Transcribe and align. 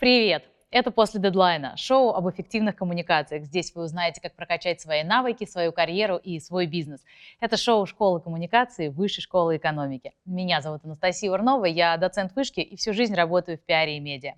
Привет! 0.00 0.44
Это 0.70 0.90
«После 0.90 1.20
дедлайна»– 1.20 1.74
шоу 1.76 2.14
об 2.14 2.26
эффективных 2.30 2.74
коммуникациях. 2.74 3.44
Здесь 3.44 3.74
вы 3.74 3.82
узнаете, 3.82 4.22
как 4.22 4.34
прокачать 4.34 4.80
свои 4.80 5.02
навыки, 5.02 5.44
свою 5.44 5.72
карьеру 5.72 6.16
и 6.16 6.40
свой 6.40 6.64
бизнес. 6.64 7.04
Это 7.38 7.58
шоу 7.58 7.84
школы 7.84 8.18
коммуникации 8.18 8.88
Высшей 8.88 9.20
школы 9.20 9.58
экономики. 9.58 10.14
Меня 10.24 10.62
зовут 10.62 10.86
Анастасия 10.86 11.30
Урнова, 11.30 11.66
я 11.66 11.98
доцент 11.98 12.34
вышки 12.34 12.60
и 12.60 12.76
всю 12.76 12.94
жизнь 12.94 13.14
работаю 13.14 13.58
в 13.58 13.60
пиаре 13.60 13.98
и 13.98 14.00
медиа. 14.00 14.36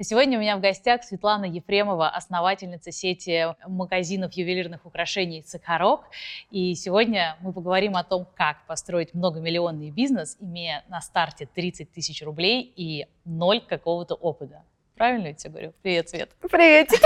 Сегодня 0.00 0.36
у 0.36 0.40
меня 0.40 0.56
в 0.56 0.60
гостях 0.60 1.04
Светлана 1.04 1.44
Ефремова, 1.44 2.08
основательница 2.08 2.90
сети 2.90 3.54
магазинов 3.68 4.32
ювелирных 4.32 4.84
украшений 4.84 5.44
«Сахарок». 5.46 6.06
И 6.50 6.74
сегодня 6.74 7.36
мы 7.40 7.52
поговорим 7.52 7.94
о 7.94 8.02
том, 8.02 8.26
как 8.34 8.66
построить 8.66 9.14
многомиллионный 9.14 9.92
бизнес, 9.92 10.36
имея 10.40 10.84
на 10.88 11.00
старте 11.00 11.46
30 11.46 11.92
тысяч 11.92 12.20
рублей 12.20 12.72
и 12.74 13.06
ноль 13.24 13.60
какого-то 13.60 14.16
опыта. 14.16 14.64
Правильно 14.98 15.28
я 15.28 15.34
тебе 15.34 15.50
говорю? 15.50 15.72
Привет, 15.80 16.08
Свет. 16.08 16.30
Привет. 16.50 16.90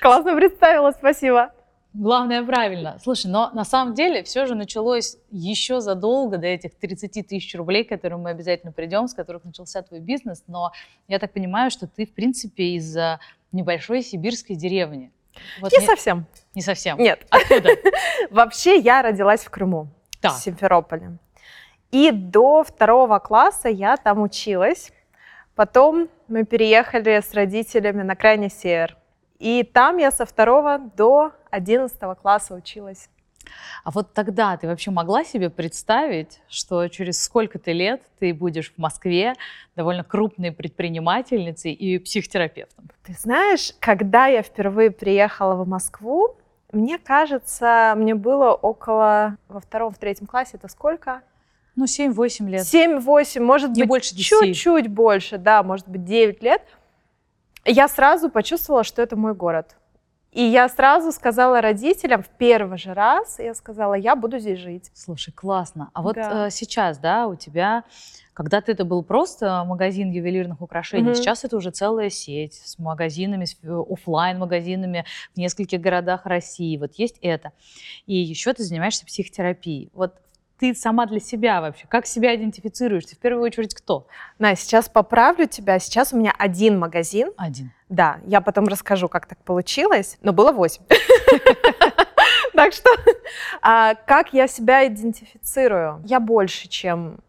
Классно 0.00 0.34
представила, 0.34 0.92
спасибо. 0.92 1.52
Главное, 1.92 2.42
правильно. 2.42 2.96
Слушай, 3.02 3.26
но 3.26 3.50
на 3.52 3.66
самом 3.66 3.92
деле 3.92 4.22
все 4.22 4.46
же 4.46 4.54
началось 4.54 5.18
еще 5.30 5.82
задолго 5.82 6.38
до 6.38 6.46
этих 6.46 6.74
30 6.74 7.28
тысяч 7.28 7.54
рублей, 7.54 7.84
к 7.84 7.90
которым 7.90 8.22
мы 8.22 8.30
обязательно 8.30 8.72
придем, 8.72 9.08
с 9.08 9.14
которых 9.14 9.44
начался 9.44 9.82
твой 9.82 10.00
бизнес. 10.00 10.42
Но 10.46 10.72
я 11.06 11.18
так 11.18 11.32
понимаю, 11.32 11.70
что 11.70 11.86
ты, 11.86 12.06
в 12.06 12.14
принципе, 12.14 12.76
из 12.76 12.96
небольшой 13.52 14.02
сибирской 14.02 14.56
деревни. 14.56 15.12
Вот 15.60 15.70
не, 15.70 15.80
не 15.80 15.86
совсем. 15.86 16.24
Не 16.54 16.62
совсем? 16.62 16.96
Нет. 16.96 17.26
Откуда? 17.28 17.72
Вообще 18.30 18.78
я 18.78 19.02
родилась 19.02 19.44
в 19.44 19.50
Крыму, 19.50 19.88
да. 20.22 20.30
в 20.30 20.38
Симферополе. 20.38 21.18
И 21.90 22.10
до 22.10 22.64
второго 22.64 23.18
класса 23.18 23.68
я 23.68 23.98
там 23.98 24.22
училась. 24.22 24.92
Потом 25.54 26.08
мы 26.28 26.44
переехали 26.44 27.20
с 27.20 27.34
родителями 27.34 28.02
на 28.02 28.16
крайний 28.16 28.50
север. 28.50 28.96
И 29.38 29.62
там 29.62 29.96
я 29.96 30.10
со 30.10 30.26
второго 30.26 30.78
до 30.96 31.32
одиннадцатого 31.50 32.14
класса 32.14 32.54
училась. 32.54 33.08
А 33.84 33.90
вот 33.90 34.12
тогда 34.12 34.56
ты 34.56 34.66
вообще 34.66 34.90
могла 34.90 35.24
себе 35.24 35.50
представить, 35.50 36.40
что 36.48 36.88
через 36.88 37.22
сколько-то 37.22 37.72
лет 37.72 38.02
ты 38.18 38.34
будешь 38.34 38.72
в 38.72 38.78
Москве 38.78 39.34
довольно 39.76 40.04
крупной 40.04 40.52
предпринимательницей 40.52 41.72
и 41.72 41.98
психотерапевтом? 41.98 42.90
Ты 43.04 43.14
знаешь, 43.14 43.72
когда 43.80 44.26
я 44.26 44.42
впервые 44.42 44.90
приехала 44.90 45.54
в 45.54 45.66
Москву, 45.66 46.36
мне 46.72 46.98
кажется, 46.98 47.94
мне 47.96 48.14
было 48.14 48.52
около 48.52 49.36
во 49.48 49.60
втором, 49.60 49.92
в 49.92 49.98
третьем 49.98 50.26
классе, 50.26 50.52
это 50.54 50.68
сколько? 50.68 51.22
Ну, 51.80 51.86
7-8 51.86 52.46
лет. 52.50 52.62
7-8, 52.66 53.40
может 53.40 53.70
Не 53.70 53.82
быть, 53.82 53.88
больше 53.88 54.14
10. 54.14 54.28
чуть-чуть 54.28 54.88
больше, 54.88 55.38
да, 55.38 55.62
может 55.62 55.88
быть, 55.88 56.04
9 56.04 56.42
лет 56.42 56.60
я 57.64 57.88
сразу 57.88 58.28
почувствовала, 58.28 58.84
что 58.84 59.00
это 59.00 59.16
мой 59.16 59.34
город. 59.34 59.76
И 60.30 60.42
я 60.42 60.68
сразу 60.68 61.10
сказала 61.10 61.60
родителям 61.62 62.22
в 62.22 62.28
первый 62.28 62.76
же 62.78 62.92
раз, 62.94 63.38
я 63.38 63.54
сказала, 63.54 63.94
я 63.94 64.14
буду 64.14 64.38
здесь 64.38 64.58
жить. 64.58 64.90
Слушай, 64.94 65.32
классно. 65.32 65.90
А 65.94 66.02
вот 66.02 66.16
Да. 66.16 66.46
э, 66.46 66.50
сейчас, 66.50 66.98
да, 66.98 67.26
у 67.26 67.34
тебя, 67.34 67.84
когда-то 68.34 68.70
это 68.70 68.84
был 68.84 69.02
просто 69.02 69.64
магазин 69.66 70.10
ювелирных 70.10 70.60
украшений, 70.60 71.06
Мгм. 71.08 71.14
сейчас 71.14 71.44
это 71.44 71.56
уже 71.56 71.70
целая 71.70 72.10
сеть 72.10 72.54
с 72.62 72.78
магазинами, 72.78 73.46
с 73.46 73.56
офлайн 73.90 74.38
магазинами 74.38 75.04
в 75.34 75.38
нескольких 75.38 75.80
городах 75.80 76.26
России. 76.26 76.76
Вот 76.76 76.92
есть 76.94 77.16
это. 77.22 77.52
И 78.06 78.14
еще 78.14 78.52
ты 78.52 78.62
занимаешься 78.64 79.06
психотерапией. 79.06 79.90
Вот 79.94 80.14
ты 80.60 80.74
сама 80.74 81.06
для 81.06 81.20
себя 81.20 81.62
вообще, 81.62 81.86
как 81.88 82.06
себя 82.06 82.36
идентифицируешь? 82.36 83.06
Ты 83.06 83.16
в 83.16 83.18
первую 83.18 83.42
очередь 83.42 83.74
кто? 83.74 84.06
На, 84.38 84.54
сейчас 84.54 84.90
поправлю 84.90 85.46
тебя. 85.46 85.78
Сейчас 85.78 86.12
у 86.12 86.18
меня 86.18 86.34
один 86.38 86.78
магазин. 86.78 87.32
Один. 87.38 87.72
Да, 87.88 88.20
я 88.26 88.42
потом 88.42 88.68
расскажу, 88.68 89.08
как 89.08 89.24
так 89.24 89.38
получилось, 89.38 90.18
но 90.22 90.32
было 90.32 90.52
восемь. 90.52 90.82
Так 92.52 92.74
что, 92.74 92.90
а, 93.62 93.94
как 93.94 94.34
я 94.34 94.46
себя 94.46 94.86
идентифицирую? 94.86 96.02
Я 96.04 96.20
больше, 96.20 96.68
чем 96.68 97.20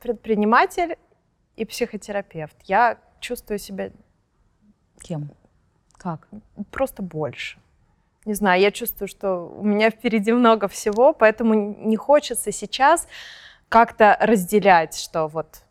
предприниматель 0.00 0.96
и 1.54 1.64
психотерапевт. 1.64 2.56
Я 2.64 2.98
чувствую 3.20 3.60
себя 3.60 3.92
Кем? 5.00 5.30
Как? 5.92 6.26
просто 6.72 7.02
больше. 7.02 7.58
Не 8.24 8.34
знаю, 8.34 8.60
я 8.60 8.70
чувствую, 8.70 9.08
что 9.08 9.52
у 9.56 9.64
меня 9.64 9.90
впереди 9.90 10.32
много 10.32 10.68
всего, 10.68 11.12
поэтому 11.12 11.54
не 11.54 11.96
хочется 11.96 12.52
сейчас 12.52 13.08
как-то 13.68 14.16
разделять, 14.20 14.96
что 14.98 15.26
вот 15.26 15.62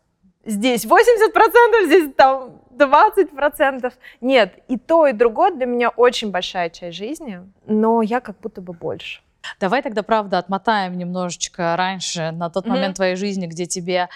здесь 0.44 0.84
80%, 0.84 1.86
здесь 1.86 2.12
там 2.14 2.60
20%. 2.70 3.92
Нет, 4.20 4.58
и 4.68 4.76
то, 4.76 5.06
и 5.06 5.12
другое 5.12 5.52
для 5.52 5.66
меня 5.66 5.88
очень 5.88 6.30
большая 6.30 6.68
часть 6.68 6.96
жизни, 6.98 7.40
но 7.66 8.02
я 8.02 8.20
как 8.20 8.38
будто 8.40 8.60
бы 8.60 8.72
больше. 8.72 9.22
Давай 9.58 9.82
тогда, 9.82 10.02
правда, 10.02 10.38
отмотаем 10.38 10.96
немножечко 10.96 11.74
раньше, 11.76 12.30
на 12.32 12.48
тот 12.50 12.64
Мгм. 12.66 12.74
момент 12.74 12.96
твоей 12.96 13.16
жизни, 13.16 13.46
где 13.46 13.66
тебе 13.66 14.08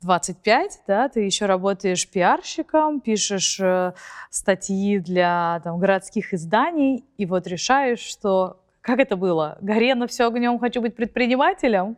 25, 0.00 0.82
да, 0.86 1.08
ты 1.08 1.20
еще 1.20 1.46
работаешь 1.46 2.08
пиарщиком, 2.08 3.00
пишешь 3.00 3.58
э, 3.60 3.94
статьи 4.30 4.98
для 5.00 5.60
там, 5.64 5.78
городских 5.78 6.32
изданий, 6.32 7.04
и 7.16 7.26
вот 7.26 7.46
решаешь, 7.46 7.98
что 7.98 8.60
как 8.80 9.00
это 9.00 9.16
было? 9.16 9.58
Горено 9.60 10.06
все 10.06 10.26
огнем, 10.28 10.58
хочу 10.58 10.80
быть 10.80 10.94
предпринимателем? 10.94 11.96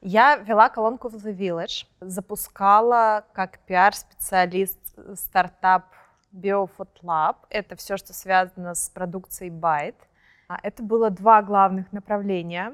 Я 0.00 0.36
вела 0.36 0.70
колонку 0.70 1.08
в 1.08 1.14
The 1.14 1.36
Village, 1.36 1.86
запускала 2.00 3.24
как 3.34 3.58
пиар-специалист 3.66 4.78
стартап 5.14 5.84
BioFood 6.32 7.02
Lab. 7.02 7.36
Это 7.50 7.76
все, 7.76 7.98
что 7.98 8.14
связано 8.14 8.74
с 8.74 8.88
продукцией 8.88 9.52
Byte. 9.52 10.00
А 10.48 10.58
Это 10.62 10.82
было 10.82 11.10
два 11.10 11.42
главных 11.42 11.92
направления. 11.92 12.72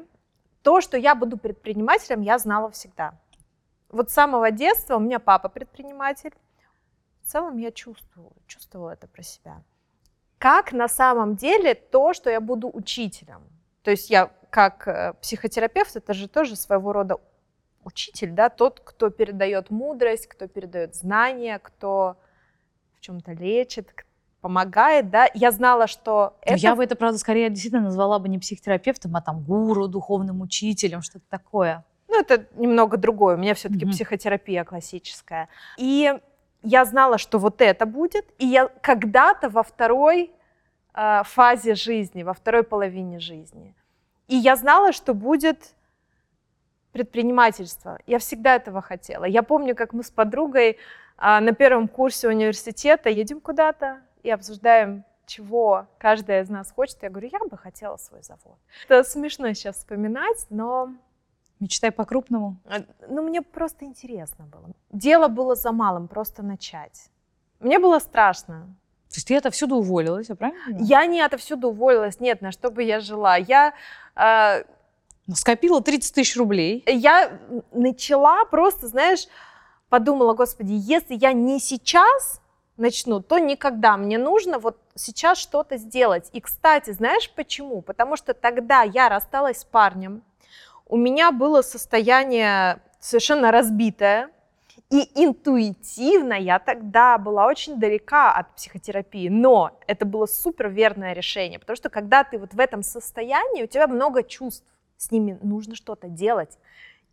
То, 0.62 0.80
что 0.80 0.96
я 0.96 1.14
буду 1.14 1.36
предпринимателем, 1.36 2.22
я 2.22 2.38
знала 2.38 2.70
всегда. 2.70 3.14
Вот 3.90 4.10
с 4.10 4.14
самого 4.14 4.50
детства 4.50 4.96
у 4.96 5.00
меня 5.00 5.18
папа 5.18 5.48
предприниматель. 5.48 6.32
В 7.22 7.28
целом 7.28 7.56
я 7.58 7.72
чувствовала, 7.72 8.32
чувствовала 8.46 8.90
это 8.90 9.06
про 9.06 9.22
себя. 9.22 9.62
Как 10.38 10.72
на 10.72 10.88
самом 10.88 11.36
деле 11.36 11.74
то, 11.74 12.12
что 12.12 12.30
я 12.30 12.40
буду 12.40 12.70
учителем. 12.72 13.42
То 13.82 13.90
есть 13.90 14.10
я 14.10 14.30
как 14.50 14.86
э, 14.88 15.14
психотерапевт, 15.20 15.96
это 15.96 16.14
же 16.14 16.28
тоже 16.28 16.56
своего 16.56 16.92
рода 16.92 17.18
учитель, 17.84 18.32
да, 18.32 18.48
тот, 18.48 18.80
кто 18.80 19.10
передает 19.10 19.70
мудрость, 19.70 20.26
кто 20.26 20.48
передает 20.48 20.94
знания, 20.94 21.58
кто 21.58 22.16
в 22.96 23.00
чем-то 23.00 23.32
лечит, 23.32 24.04
помогает, 24.40 25.10
да. 25.10 25.28
Я 25.34 25.50
знала, 25.52 25.86
что 25.86 26.36
это 26.42 26.56
Я 26.56 26.74
бы 26.74 26.84
это, 26.84 26.96
правда, 26.96 27.18
скорее 27.18 27.48
действительно 27.50 27.82
назвала 27.82 28.18
бы 28.18 28.28
не 28.28 28.38
психотерапевтом, 28.38 29.16
а 29.16 29.22
там 29.22 29.42
гуру, 29.42 29.88
духовным 29.88 30.40
учителем, 30.40 31.02
что-то 31.02 31.24
такое. 31.28 31.84
Ну, 32.16 32.22
это 32.22 32.46
немного 32.54 32.96
другое. 32.96 33.36
У 33.36 33.38
меня 33.38 33.54
все-таки 33.54 33.84
Мгм. 33.84 33.92
психотерапия 33.92 34.64
классическая. 34.64 35.48
И 35.76 36.18
я 36.62 36.84
знала, 36.84 37.18
что 37.18 37.38
вот 37.38 37.60
это 37.60 37.84
будет. 37.86 38.26
И 38.38 38.46
я 38.46 38.68
когда-то 38.80 39.48
во 39.50 39.62
второй 39.62 40.32
э, 40.94 41.22
фазе 41.24 41.74
жизни, 41.74 42.22
во 42.22 42.32
второй 42.32 42.62
половине 42.62 43.18
жизни. 43.18 43.74
И 44.28 44.36
я 44.36 44.56
знала, 44.56 44.92
что 44.92 45.12
будет 45.12 45.74
предпринимательство. 46.92 47.98
Я 48.06 48.18
всегда 48.18 48.56
этого 48.56 48.80
хотела. 48.80 49.26
Я 49.26 49.42
помню, 49.42 49.76
как 49.76 49.92
мы 49.92 50.02
с 50.02 50.10
подругой 50.10 50.78
а, 51.18 51.40
на 51.40 51.52
первом 51.52 51.88
курсе 51.88 52.28
университета 52.28 53.10
едем 53.10 53.40
куда-то 53.40 54.00
и 54.22 54.30
обсуждаем, 54.30 55.04
чего 55.26 55.86
каждая 55.98 56.42
из 56.42 56.48
нас 56.48 56.72
хочет. 56.72 57.02
Я 57.02 57.10
говорю, 57.10 57.28
я 57.30 57.38
бы 57.40 57.58
хотела 57.58 57.98
свой 57.98 58.22
завод. 58.22 58.56
Это 58.88 59.04
смешно 59.04 59.52
сейчас 59.52 59.76
вспоминать, 59.76 60.46
но 60.48 60.94
Мечтай 61.60 61.90
по-крупному. 61.90 62.56
а, 62.66 62.80
Ну, 63.08 63.22
мне 63.22 63.40
просто 63.42 63.84
интересно 63.84 64.44
было. 64.46 64.70
Дело 64.92 65.28
было 65.28 65.54
за 65.54 65.72
малым, 65.72 66.06
просто 66.08 66.42
начать. 66.42 67.10
Мне 67.60 67.78
было 67.78 67.98
страшно. 67.98 68.66
То 69.08 69.14
есть 69.16 69.28
ты 69.28 69.36
отовсюду 69.36 69.76
уволилась, 69.76 70.26
правильно? 70.26 70.76
Я 70.80 71.06
не 71.06 71.22
отовсюду 71.22 71.68
уволилась, 71.68 72.20
нет, 72.20 72.42
на 72.42 72.52
что 72.52 72.70
бы 72.70 72.82
я 72.82 73.00
жила. 73.00 73.36
Я, 73.36 73.72
э, 74.16 74.64
Скопила 75.34 75.80
30 75.80 76.14
тысяч 76.14 76.36
рублей. 76.36 76.82
я 76.86 77.38
начала 77.72 78.44
просто, 78.44 78.86
знаешь, 78.88 79.26
подумала, 79.88 80.34
господи, 80.34 80.72
если 80.72 81.14
я 81.14 81.32
не 81.32 81.58
сейчас 81.58 82.40
начну, 82.76 83.20
то 83.22 83.38
никогда. 83.38 83.96
Мне 83.96 84.18
нужно 84.18 84.58
вот 84.58 84.76
сейчас 84.94 85.38
что-то 85.38 85.78
сделать. 85.78 86.28
И, 86.32 86.40
кстати, 86.40 86.90
знаешь 86.90 87.30
почему? 87.34 87.80
Потому 87.80 88.16
что 88.16 88.34
тогда 88.34 88.82
я 88.82 89.08
рассталась 89.08 89.60
с 89.60 89.64
парнем, 89.64 90.22
у 90.88 90.96
меня 90.96 91.32
было 91.32 91.62
состояние 91.62 92.80
совершенно 93.00 93.50
разбитое, 93.50 94.30
и 94.88 95.10
интуитивно 95.14 96.34
я 96.34 96.60
тогда 96.60 97.18
была 97.18 97.46
очень 97.46 97.78
далека 97.78 98.32
от 98.32 98.54
психотерапии, 98.54 99.28
но 99.28 99.76
это 99.88 100.06
было 100.06 100.26
супер 100.26 100.68
верное 100.68 101.12
решение, 101.12 101.58
потому 101.58 101.76
что 101.76 101.88
когда 101.88 102.22
ты 102.22 102.38
вот 102.38 102.54
в 102.54 102.60
этом 102.60 102.82
состоянии, 102.82 103.64
у 103.64 103.66
тебя 103.66 103.88
много 103.88 104.22
чувств, 104.22 104.64
с 104.96 105.10
ними 105.10 105.38
нужно 105.42 105.74
что-то 105.74 106.08
делать. 106.08 106.56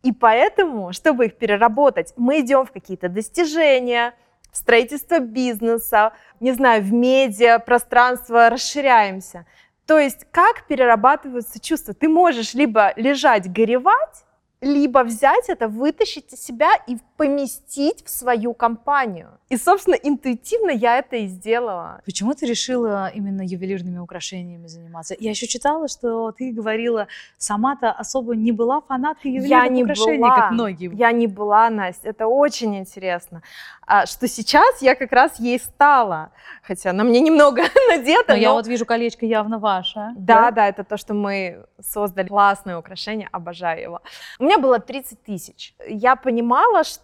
И 0.04 0.12
поэтому, 0.12 0.92
чтобы 0.92 1.26
их 1.26 1.36
переработать, 1.36 2.12
мы 2.16 2.40
идем 2.40 2.64
в 2.64 2.72
какие-то 2.72 3.08
достижения, 3.08 4.14
строительство 4.52 5.18
бизнеса, 5.18 6.12
не 6.40 6.52
знаю, 6.52 6.82
в 6.82 6.92
медиа, 6.92 7.58
пространство, 7.58 8.50
расширяемся. 8.50 9.46
То 9.86 9.98
есть 9.98 10.26
как 10.30 10.66
перерабатываются 10.66 11.60
чувства? 11.60 11.94
Ты 11.94 12.08
можешь 12.08 12.54
либо 12.54 12.92
лежать, 12.96 13.52
горевать, 13.52 14.24
либо 14.60 15.00
взять 15.04 15.48
это, 15.48 15.68
вытащить 15.68 16.32
из 16.32 16.44
себя 16.44 16.70
и 16.86 16.96
поместить 17.16 18.04
в 18.04 18.10
свою 18.10 18.54
компанию. 18.54 19.38
И, 19.48 19.56
собственно, 19.56 19.94
интуитивно 19.94 20.70
я 20.70 20.98
это 20.98 21.16
и 21.16 21.26
сделала. 21.26 22.00
Почему 22.04 22.34
ты 22.34 22.46
решила 22.46 23.08
именно 23.08 23.42
ювелирными 23.42 23.98
украшениями 23.98 24.66
заниматься? 24.66 25.14
Я 25.18 25.30
еще 25.30 25.46
читала, 25.46 25.86
что 25.86 26.32
ты 26.32 26.50
говорила, 26.50 27.06
сама-то 27.38 27.92
особо 27.92 28.34
не 28.34 28.52
была 28.52 28.80
фанаткой 28.80 29.32
ювелирных 29.32 29.64
я 29.64 29.68
не 29.68 29.84
украшений, 29.84 30.18
была, 30.18 30.36
как 30.36 30.50
многие. 30.52 30.90
Я 30.94 31.12
не 31.12 31.26
была, 31.26 31.70
Настя, 31.70 32.08
это 32.08 32.26
очень 32.26 32.76
интересно. 32.76 33.42
А, 33.86 34.06
что 34.06 34.26
сейчас 34.26 34.82
я 34.82 34.94
как 34.94 35.12
раз 35.12 35.38
ей 35.38 35.58
стала, 35.58 36.30
хотя 36.62 36.92
на 36.92 37.04
мне 37.04 37.20
немного 37.20 37.62
надето. 37.88 38.32
Но, 38.32 38.34
но... 38.34 38.40
я 38.40 38.52
вот 38.52 38.66
вижу, 38.66 38.86
колечко 38.86 39.26
явно 39.26 39.58
ваше. 39.58 40.12
Да, 40.16 40.50
да, 40.50 40.68
это 40.68 40.84
то, 40.84 40.96
что 40.96 41.14
мы 41.14 41.66
создали. 41.80 42.28
Классное 42.28 42.78
украшение, 42.78 43.28
обожаю 43.30 43.82
его. 43.82 44.00
У 44.38 44.44
меня 44.44 44.58
было 44.58 44.78
30 44.78 45.22
тысяч. 45.22 45.74
Я 45.86 46.16
понимала, 46.16 46.82
что 46.82 47.03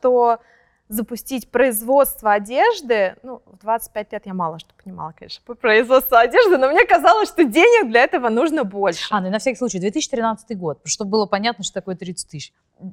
запустить 0.88 1.48
производство 1.50 2.32
одежды, 2.32 3.14
ну, 3.22 3.42
в 3.46 3.58
25 3.58 4.12
лет 4.12 4.26
я 4.26 4.34
мало 4.34 4.58
что 4.58 4.74
понимала, 4.82 5.14
конечно, 5.16 5.42
по 5.46 5.54
производству 5.54 6.16
одежды, 6.16 6.58
но 6.58 6.68
мне 6.68 6.84
казалось, 6.84 7.28
что 7.28 7.44
денег 7.44 7.90
для 7.90 8.02
этого 8.02 8.28
нужно 8.28 8.64
больше. 8.64 9.06
А, 9.10 9.20
ну 9.20 9.28
и 9.28 9.30
на 9.30 9.38
всякий 9.38 9.56
случай, 9.56 9.78
2013 9.78 10.58
год, 10.58 10.80
чтобы 10.84 11.12
было 11.12 11.26
понятно, 11.26 11.62
что 11.62 11.74
такое 11.74 11.94
30 11.94 12.28
тысяч. 12.28 12.52
Ну 12.80 12.92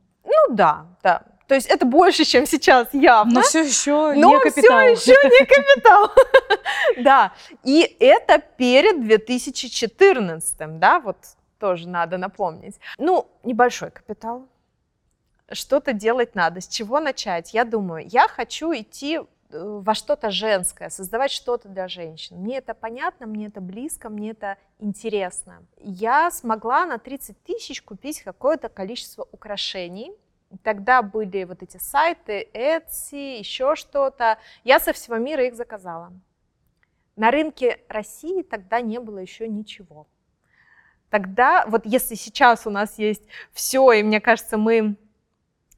да, 0.51 0.85
да. 1.01 1.23
То 1.47 1.55
есть 1.55 1.67
это 1.67 1.85
больше, 1.85 2.25
чем 2.25 2.45
сейчас 2.45 2.93
явно. 2.93 3.35
Но 3.35 3.41
все 3.41 3.63
еще 3.63 4.13
Но 4.13 4.33
не 4.33 4.39
капитал. 4.41 4.95
все 4.95 5.13
еще 5.13 5.29
не 5.29 5.45
капитал. 5.45 6.11
Да, 7.03 7.33
и 7.63 7.81
это 7.99 8.39
перед 8.57 9.01
2014, 9.01 10.79
да, 10.79 10.99
вот 10.99 11.17
тоже 11.59 11.87
надо 11.87 12.17
напомнить. 12.17 12.75
Ну, 12.97 13.27
небольшой 13.43 13.91
капитал, 13.91 14.47
что-то 15.51 15.93
делать 15.93 16.35
надо. 16.35 16.61
С 16.61 16.67
чего 16.67 16.99
начать? 16.99 17.53
Я 17.53 17.63
думаю, 17.63 18.05
я 18.07 18.27
хочу 18.27 18.73
идти 18.73 19.17
э, 19.17 19.23
во 19.49 19.93
что-то 19.93 20.29
женское, 20.29 20.89
создавать 20.89 21.31
что-то 21.31 21.69
для 21.69 21.87
женщин. 21.87 22.37
Мне 22.37 22.57
это 22.57 22.73
понятно, 22.73 23.27
мне 23.27 23.47
это 23.47 23.61
близко, 23.61 24.09
мне 24.09 24.31
это 24.31 24.57
интересно. 24.79 25.63
Я 25.77 26.31
смогла 26.31 26.85
на 26.85 26.97
30 26.97 27.41
тысяч 27.43 27.81
купить 27.81 28.21
какое-то 28.21 28.69
количество 28.69 29.27
украшений. 29.31 30.11
Тогда 30.63 31.01
были 31.01 31.43
вот 31.43 31.63
эти 31.63 31.77
сайты, 31.77 32.49
Etsy, 32.53 33.39
еще 33.39 33.75
что-то. 33.75 34.37
Я 34.63 34.79
со 34.79 34.93
всего 34.93 35.17
мира 35.17 35.45
их 35.45 35.55
заказала. 35.55 36.13
На 37.15 37.31
рынке 37.31 37.79
России 37.89 38.43
тогда 38.43 38.79
не 38.79 38.99
было 38.99 39.17
еще 39.17 39.47
ничего. 39.47 40.07
Тогда, 41.09 41.65
вот 41.67 41.85
если 41.85 42.15
сейчас 42.15 42.67
у 42.67 42.69
нас 42.69 42.99
есть 42.99 43.23
все, 43.53 43.91
и 43.93 44.03
мне 44.03 44.19
кажется, 44.19 44.57
мы 44.57 44.97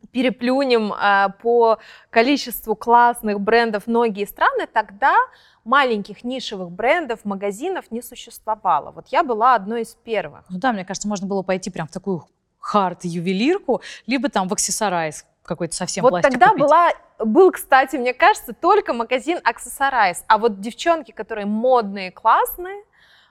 переплюнем 0.07 0.94
э, 0.94 1.30
по 1.42 1.80
количеству 2.10 2.75
классных 2.75 3.40
брендов 3.40 3.88
многие 3.88 4.25
страны, 4.25 4.68
тогда 4.72 5.16
маленьких 5.63 6.24
нишевых 6.24 6.72
брендов, 6.72 7.25
магазинов 7.25 7.92
не 7.92 8.01
существовало. 8.01 8.92
Вот 8.92 9.07
я 9.10 9.24
была 9.24 9.56
одной 9.56 9.81
из 9.81 9.96
первых. 9.96 10.46
Ну 10.50 10.57
да, 10.57 10.74
мне 10.74 10.86
кажется, 10.86 11.07
можно 11.07 11.28
было 11.28 11.44
пойти 11.44 11.69
прям 11.69 11.88
в 11.88 11.92
такую 11.92 12.25
хард-ювелирку, 12.60 13.81
либо 14.07 14.30
там 14.30 14.48
в 14.48 14.54
аксессорайз 14.54 15.25
какой-то 15.44 15.75
совсем 15.75 16.04
Вот 16.04 16.22
тогда 16.22 16.50
купить. 16.50 16.62
была, 16.62 16.92
был, 17.18 17.51
кстати, 17.51 17.96
мне 17.96 18.13
кажется, 18.13 18.54
только 18.54 18.94
магазин 18.94 19.40
Accessorize. 19.40 20.24
А 20.28 20.38
вот 20.38 20.60
девчонки, 20.60 21.12
которые 21.12 21.48
модные, 21.48 22.12
классные, 22.12 22.84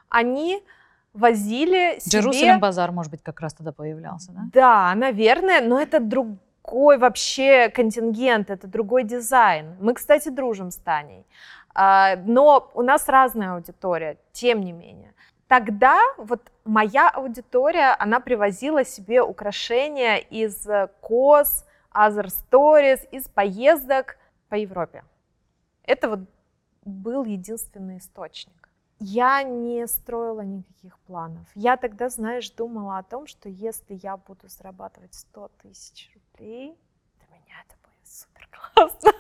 они 0.08 0.62
возили 1.12 2.00
себе... 2.00 2.20
Джерусалем 2.20 2.60
базар, 2.60 2.90
может 2.90 3.12
быть, 3.12 3.22
как 3.22 3.40
раз 3.40 3.54
тогда 3.54 3.72
появлялся, 3.72 4.32
да? 4.32 4.40
Да, 4.52 4.94
наверное, 4.94 5.60
но 5.60 5.80
это 5.80 6.00
другой 6.68 6.98
вообще 6.98 7.70
контингент, 7.70 8.50
это 8.50 8.66
другой 8.66 9.04
дизайн. 9.04 9.76
Мы, 9.80 9.94
кстати, 9.94 10.28
дружим 10.28 10.70
с 10.70 10.76
Таней. 10.76 11.24
А, 11.74 12.16
Но 12.26 12.70
у 12.74 12.82
нас 12.82 13.08
разная 13.08 13.54
аудитория, 13.54 14.18
тем 14.32 14.60
не 14.60 14.72
менее. 14.72 15.14
Тогда 15.46 15.98
вот 16.18 16.52
моя 16.64 17.08
аудитория, 17.08 17.96
она 17.98 18.20
привозила 18.20 18.84
себе 18.84 19.22
украшения 19.22 20.16
из 20.16 20.66
э, 20.66 20.88
коз, 21.00 21.64
Other 21.90 22.26
Stories, 22.26 23.08
из 23.10 23.28
поездок 23.28 24.18
по 24.50 24.56
Европе. 24.56 25.04
Это 25.84 26.10
вот 26.10 26.20
был 26.84 27.24
единственный 27.24 27.96
источник. 27.96 28.68
Я 29.00 29.42
не 29.42 29.86
строила 29.86 30.42
никаких 30.42 30.98
планов. 31.06 31.46
Я 31.54 31.76
тогда, 31.76 32.10
знаешь, 32.10 32.50
думала 32.50 32.98
о 32.98 33.02
том, 33.02 33.26
что 33.26 33.48
если 33.48 33.98
я 34.02 34.18
буду 34.18 34.48
зарабатывать 34.48 35.14
100 35.14 35.50
тысяч 35.62 36.10
рублей, 36.38 36.76
для 37.16 37.26
меня 37.36 37.54
это 37.66 37.76
будет 37.82 38.06
супер 38.06 38.48
классно. 38.50 39.12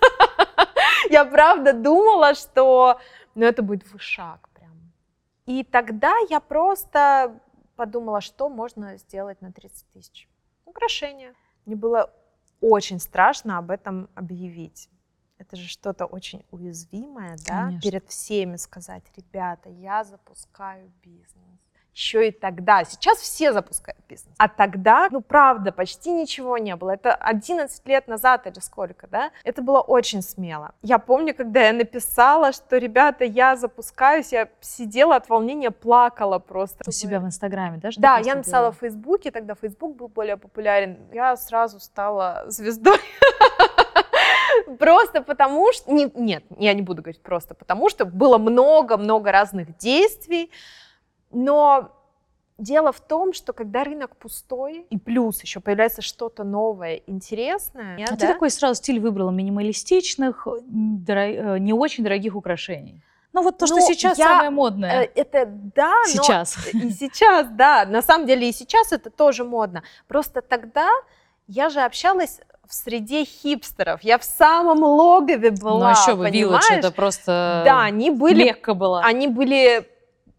Я 1.10 1.24
правда 1.24 1.72
думала, 1.72 2.34
что 2.34 3.00
ну, 3.34 3.44
это 3.44 3.62
будет 3.62 3.90
вышаг 3.92 4.48
прям. 4.50 4.92
И 5.46 5.64
тогда 5.64 6.14
я 6.28 6.40
просто 6.40 7.40
подумала, 7.76 8.20
что 8.20 8.48
можно 8.48 8.96
сделать 8.98 9.40
на 9.40 9.52
30 9.52 9.88
тысяч. 9.90 10.28
Украшения. 10.64 11.34
Мне 11.64 11.76
было 11.76 12.12
очень 12.60 12.98
страшно 12.98 13.58
об 13.58 13.70
этом 13.70 14.08
объявить. 14.14 14.90
Это 15.38 15.56
же 15.56 15.68
что-то 15.68 16.04
очень 16.04 16.44
уязвимое, 16.50 17.36
да, 17.46 17.66
Конечно. 17.66 17.80
перед 17.80 18.08
всеми 18.08 18.56
сказать, 18.56 19.04
ребята, 19.16 19.70
я 19.70 20.02
запускаю 20.02 20.90
бизнес. 21.00 21.60
Еще 21.98 22.28
и 22.28 22.30
тогда, 22.30 22.84
сейчас 22.84 23.18
все 23.18 23.52
запускают 23.52 23.98
бизнес, 24.08 24.32
а 24.38 24.46
тогда, 24.46 25.08
ну 25.10 25.20
правда, 25.20 25.72
почти 25.72 26.12
ничего 26.12 26.56
не 26.56 26.76
было. 26.76 26.92
Это 26.92 27.12
11 27.12 27.84
лет 27.88 28.06
назад 28.06 28.46
или 28.46 28.60
сколько, 28.60 29.08
да? 29.08 29.32
Это 29.42 29.62
было 29.62 29.80
очень 29.80 30.22
смело. 30.22 30.70
Я 30.80 31.00
помню, 31.00 31.34
когда 31.34 31.66
я 31.66 31.72
написала, 31.72 32.52
что, 32.52 32.76
ребята, 32.76 33.24
я 33.24 33.56
запускаюсь, 33.56 34.30
я 34.32 34.48
сидела 34.60 35.16
от 35.16 35.28
волнения, 35.28 35.72
плакала 35.72 36.38
просто. 36.38 36.84
У 36.86 36.92
себя 36.92 37.18
в 37.18 37.24
Инстаграме, 37.24 37.78
да? 37.78 37.88
Да, 37.96 38.18
я 38.18 38.36
написала 38.36 38.66
делала? 38.66 38.72
в 38.74 38.78
Фейсбуке, 38.78 39.32
тогда 39.32 39.56
Фейсбук 39.56 39.96
был 39.96 40.06
более 40.06 40.36
популярен. 40.36 40.98
Я 41.12 41.36
сразу 41.36 41.80
стала 41.80 42.44
звездой. 42.46 43.00
Просто 44.78 45.20
потому 45.20 45.72
что... 45.72 45.92
не- 45.92 46.12
Нет, 46.14 46.44
я 46.58 46.74
не 46.74 46.82
буду 46.82 47.02
говорить 47.02 47.22
просто 47.22 47.54
потому, 47.54 47.88
что 47.88 48.04
было 48.04 48.38
много-много 48.38 49.32
разных 49.32 49.76
действий, 49.78 50.52
но 51.30 51.90
дело 52.58 52.90
в 52.92 53.00
том, 53.00 53.32
что 53.32 53.52
когда 53.52 53.84
рынок 53.84 54.16
пустой, 54.16 54.86
и 54.90 54.98
плюс 54.98 55.42
еще 55.42 55.60
появляется 55.60 56.02
что-то 56.02 56.44
новое, 56.44 57.02
интересное, 57.06 57.96
А 58.04 58.10
да, 58.10 58.16
ты 58.16 58.26
такой 58.26 58.50
сразу 58.50 58.74
стиль 58.76 58.98
выбрала 59.00 59.30
минималистичных, 59.30 60.46
э, 60.46 61.58
не 61.58 61.72
очень 61.72 62.02
дорогих 62.04 62.34
украшений. 62.34 63.02
Ну 63.32 63.42
вот 63.42 63.58
то, 63.58 63.66
что 63.66 63.76
Ну, 63.76 63.82
сейчас 63.86 64.18
я, 64.18 64.24
самое 64.26 64.48
э, 64.48 64.50
модное. 64.50 65.08
это 65.14 65.44
да, 65.46 65.94
но 65.98 66.04
Сейчас. 66.06 66.56
И 66.74 66.90
сейчас, 66.90 67.46
да, 67.50 67.84
на 67.84 68.02
самом 68.02 68.26
деле 68.26 68.48
и 68.48 68.52
сейчас 68.52 68.90
это 68.92 69.10
тоже 69.10 69.44
модно. 69.44 69.82
Просто 70.08 70.40
тогда 70.42 70.88
я 71.46 71.68
же 71.68 71.80
общалась 71.80 72.40
в 72.66 72.74
среде 72.74 73.24
хипстеров. 73.24 74.02
Я 74.02 74.18
в 74.18 74.24
самом 74.24 74.82
логове 74.82 75.50
была, 75.50 75.78
Но 75.78 75.90
еще 75.90 76.16
бы 76.16 76.24
понимаешь? 76.24 76.64
Village, 76.70 76.74
это 76.78 76.90
просто 76.90 77.62
Да, 77.64 77.82
они 77.82 78.10
были, 78.10 78.44
Мекка 78.44 78.74
была. 78.74 79.02
они 79.04 79.28
были, 79.28 79.88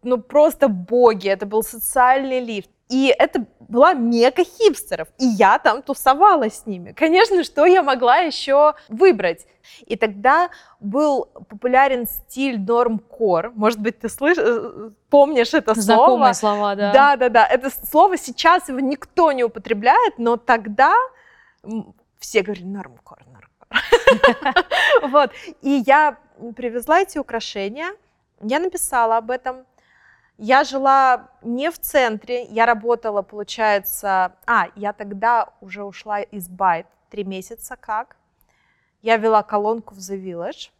ну 0.02 0.18
просто 0.18 0.68
боги. 0.68 1.28
Это 1.28 1.46
был 1.46 1.62
социальный 1.62 2.40
лифт. 2.40 2.70
И 2.90 3.14
это 3.16 3.46
была 3.60 3.94
мека 3.94 4.42
хипстеров. 4.42 5.08
И 5.18 5.24
я 5.24 5.60
там 5.60 5.80
тусовалась 5.80 6.54
с 6.62 6.66
ними. 6.66 6.90
Конечно, 6.90 7.44
что 7.44 7.64
я 7.64 7.84
могла 7.84 8.16
еще 8.16 8.74
выбрать? 8.88 9.46
И 9.86 9.96
тогда 9.96 10.50
был 10.80 11.26
популярен 11.48 12.06
стиль 12.06 12.58
нормкор. 12.58 13.52
Может 13.54 13.78
быть, 13.78 14.00
ты 14.00 14.08
слыш... 14.08 14.38
э, 14.38 14.90
помнишь 15.08 15.54
это 15.54 15.74
слово? 15.74 15.82
Знакомые 15.82 16.34
слова, 16.34 16.74
да. 16.74 16.92
Да, 16.92 17.16
да, 17.16 17.28
да. 17.28 17.46
Это 17.46 17.70
слово 17.70 18.18
сейчас 18.18 18.68
его 18.68 18.80
никто 18.80 19.30
не 19.30 19.44
употребляет, 19.44 20.18
но 20.18 20.36
тогда 20.36 20.92
все 22.18 22.42
говорили 22.42 22.66
нормкор, 22.66 23.22
нормкор. 23.26 24.64
Вот. 25.10 25.30
И 25.62 25.84
я 25.86 26.18
привезла 26.56 27.02
эти 27.02 27.18
украшения, 27.18 27.92
я 28.42 28.58
написала 28.58 29.18
об 29.18 29.30
этом. 29.30 29.64
Я 30.42 30.64
жила 30.64 31.28
не 31.42 31.70
в 31.70 31.78
центре, 31.78 32.44
я 32.44 32.64
работала, 32.64 33.20
получается... 33.20 34.32
А, 34.46 34.68
я 34.74 34.94
тогда 34.94 35.52
уже 35.60 35.84
ушла 35.84 36.22
из 36.22 36.48
Байт 36.48 36.86
три 37.10 37.24
месяца 37.24 37.76
как. 37.76 38.16
Я 39.02 39.18
вела 39.18 39.42
колонку 39.42 39.94
в 39.94 39.98
The 39.98 40.16
Village, 40.16 40.70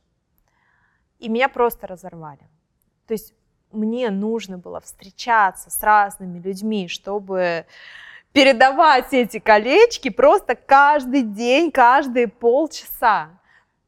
и 1.19 1.29
меня 1.29 1.51
просто 1.51 1.87
разорвали. 1.87 2.41
То 3.07 3.13
есть 3.13 3.35
мне 3.71 4.09
нужно 4.09 4.57
было 4.57 4.81
встречаться 4.81 5.71
с 5.71 5.83
разными 5.83 6.39
людьми, 6.39 6.89
чтобы 6.89 7.67
передавать 8.33 9.13
эти 9.13 9.41
колечки 9.41 10.09
просто 10.09 10.55
каждый 10.55 11.21
день, 11.21 11.71
каждые 11.71 12.29
полчаса. 12.29 13.29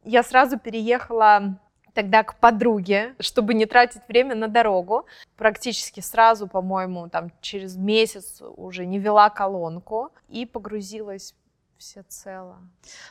я 0.05 0.23
сразу 0.23 0.59
переехала 0.59 1.59
тогда 1.95 2.23
к 2.23 2.39
подруге, 2.39 3.15
чтобы 3.21 3.55
не 3.55 3.67
тратить 3.67 4.03
время 4.09 4.35
на 4.35 4.49
дорогу. 4.49 5.07
Практически 5.37 6.01
сразу, 6.01 6.47
по-моему, 6.47 7.09
там 7.09 7.31
через 7.41 7.77
месяц 7.77 8.43
уже 8.57 8.87
не 8.87 8.99
вела 8.99 9.31
колонку 9.31 10.11
и 10.29 10.47
погрузилась 10.47 11.35
всецело. 11.77 12.59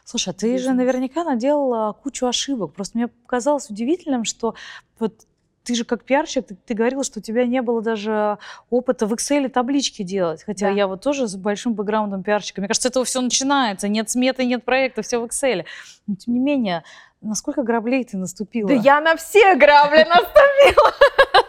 Слушай, 0.05 0.29
а 0.29 0.33
ты 0.33 0.57
же 0.57 0.71
наверняка 0.73 1.23
наделала 1.23 1.93
кучу 1.93 2.25
ошибок. 2.25 2.73
Просто 2.73 2.97
мне 2.97 3.07
показалось 3.09 3.69
удивительным, 3.69 4.23
что 4.23 4.55
вот 4.97 5.25
ты 5.63 5.75
же 5.75 5.83
как 5.83 6.03
пиарщик, 6.03 6.47
ты, 6.47 6.55
ты 6.55 6.73
говорила, 6.73 7.03
что 7.03 7.19
у 7.19 7.21
тебя 7.21 7.45
не 7.45 7.61
было 7.61 7.81
даже 7.81 8.37
опыта 8.69 9.05
в 9.05 9.13
Excel 9.13 9.47
таблички 9.49 10.03
делать. 10.03 10.43
Хотя 10.43 10.67
Да. 10.69 10.73
я 10.73 10.87
вот 10.87 11.01
тоже 11.01 11.27
с 11.27 11.35
большим 11.35 11.73
бэкграундом 11.73 12.23
пиарщика. 12.23 12.61
Мне 12.61 12.67
кажется, 12.67 12.87
это 12.87 13.03
все 13.03 13.21
начинается. 13.21 13.87
Нет 13.87 14.09
сметы, 14.09 14.45
нет 14.45 14.63
проекта, 14.63 15.01
все 15.01 15.19
в 15.19 15.25
Excel. 15.25 15.65
Но 16.07 16.15
тем 16.15 16.33
не 16.33 16.39
менее, 16.39 16.83
насколько 17.21 17.63
граблей 17.63 18.03
ты 18.03 18.17
наступила? 18.17 18.67
Да 18.67 18.73
я 18.73 18.99
на 19.01 19.15
все 19.15 19.55
грабли 19.55 20.03
наступила. 20.03 20.93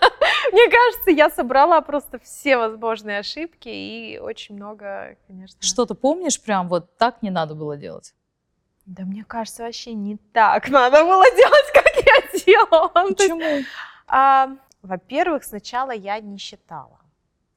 Мне 0.52 0.68
кажется, 0.68 1.10
я 1.10 1.30
собрала 1.30 1.80
просто 1.80 2.18
все 2.18 2.56
возможные 2.58 3.18
ошибки 3.20 3.68
и 3.68 4.18
очень 4.18 4.54
много, 4.54 5.16
конечно. 5.26 5.60
Что 5.62 5.86
ты 5.86 5.94
помнишь 5.94 6.40
прям 6.40 6.68
вот 6.68 6.96
так 6.98 7.22
не 7.22 7.30
надо 7.30 7.54
было 7.54 7.76
делать? 7.76 8.14
Да 8.84 9.04
мне 9.04 9.24
кажется, 9.24 9.62
вообще 9.62 9.92
не 9.94 10.16
так 10.32 10.68
надо 10.68 11.04
было 11.04 11.24
делать, 11.30 11.66
как 11.72 11.86
я 11.96 12.44
делала. 12.44 12.88
Почему? 13.08 13.64
а, 14.08 14.50
Во-первых, 14.82 15.44
сначала 15.44 15.92
я 15.92 16.18
не 16.20 16.36
считала. 16.36 16.98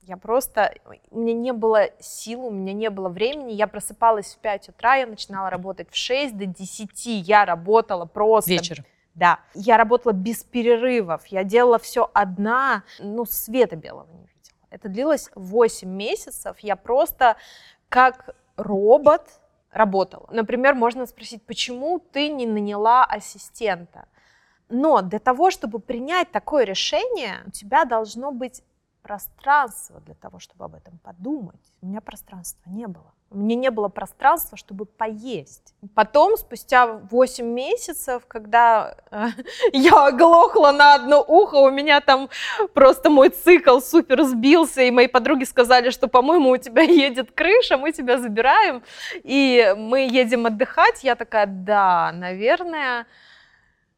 Я 0.07 0.17
просто, 0.17 0.75
у 1.09 1.19
меня 1.19 1.33
не 1.33 1.51
было 1.51 1.89
сил, 1.99 2.45
у 2.45 2.51
меня 2.51 2.73
не 2.73 2.91
было 2.91 3.09
времени. 3.09 3.53
Я 3.53 3.65
просыпалась 3.65 4.35
в 4.35 4.37
5 4.37 4.69
утра, 4.69 4.95
я 4.95 5.07
начинала 5.07 5.49
работать 5.49 5.89
в 5.89 5.95
6 5.95 6.37
до 6.37 6.45
10. 6.45 7.27
Я 7.27 7.45
работала 7.45 8.05
просто 8.05 8.51
Вечер. 8.51 8.85
Да, 9.15 9.39
я 9.53 9.77
работала 9.77 10.11
без 10.11 10.43
перерывов, 10.43 11.25
я 11.27 11.43
делала 11.43 11.79
все 11.79 12.09
одна, 12.13 12.83
ну, 12.99 13.25
света 13.25 13.77
белого 13.77 14.11
не 14.11 14.27
видела. 14.27 14.59
Это 14.69 14.89
длилось 14.89 15.31
8 15.35 15.89
месяцев, 15.89 16.59
я 16.59 16.75
просто 16.75 17.37
как 17.89 18.35
робот 18.57 19.39
работала. 19.71 20.27
Например, 20.29 20.75
можно 20.75 21.05
спросить, 21.05 21.43
почему 21.45 21.99
ты 21.99 22.29
не 22.29 22.45
наняла 22.45 23.05
ассистента? 23.05 24.07
Но 24.67 25.01
для 25.01 25.19
того, 25.19 25.49
чтобы 25.49 25.79
принять 25.79 26.31
такое 26.31 26.65
решение, 26.65 27.43
у 27.47 27.51
тебя 27.51 27.85
должно 27.85 28.31
быть 28.31 28.63
пространство 29.05 29.99
для 29.99 30.15
того, 30.15 30.39
чтобы 30.39 30.65
об 30.65 30.73
этом 30.73 30.97
подумать. 30.97 31.61
У 31.83 31.85
меня 31.85 32.01
пространства 32.01 32.67
не 32.71 32.87
было. 32.87 33.13
У 33.29 33.37
меня 33.37 33.55
не 33.55 33.69
было 33.69 33.87
пространства, 33.87 34.57
чтобы 34.57 34.85
поесть. 34.85 35.75
Потом, 35.93 36.37
спустя 36.37 36.87
8 36.87 37.45
месяцев, 37.45 38.23
когда 38.27 38.97
э, 39.11 39.27
я 39.73 40.07
оглохла 40.07 40.71
на 40.71 40.95
одно 40.95 41.21
ухо, 41.21 41.57
у 41.57 41.69
меня 41.69 42.01
там 42.01 42.29
просто 42.73 43.11
мой 43.11 43.29
цикл 43.29 43.79
супер 43.79 44.23
сбился, 44.23 44.81
и 44.81 44.89
мои 44.89 45.07
подруги 45.07 45.43
сказали, 45.43 45.91
что, 45.91 46.07
по-моему, 46.07 46.49
у 46.49 46.57
тебя 46.57 46.81
едет 47.07 47.31
крыша, 47.31 47.77
мы 47.77 47.91
тебя 47.91 48.17
забираем, 48.17 48.81
и 49.21 49.75
мы 49.77 49.99
едем 49.99 50.47
отдыхать. 50.47 51.03
Я 51.03 51.15
такая, 51.15 51.45
да, 51.45 52.11
наверное, 52.11 53.05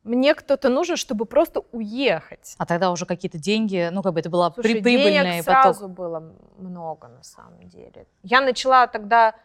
мне 0.07 0.33
кто-то 0.33 0.69
нужен, 0.69 0.95
чтобы 0.95 1.25
просто 1.25 1.61
уехать. 1.71 2.55
А 2.57 2.65
тогда 2.65 2.91
уже 2.91 3.05
какие-то 3.05 3.37
деньги, 3.37 3.89
ну 3.91 4.01
как 4.01 4.13
бы 4.13 4.19
это 4.19 4.29
была 4.29 4.51
Слушай, 4.51 4.73
при- 4.75 4.81
прибыльный 4.81 5.11
денег 5.31 5.45
поток. 5.45 5.63
сразу 5.63 5.87
было 5.87 6.33
много 6.57 7.07
на 7.07 7.23
самом 7.23 7.67
деле. 7.67 8.07
Я 8.23 8.41
начала 8.41 8.87
тогда 8.87 9.35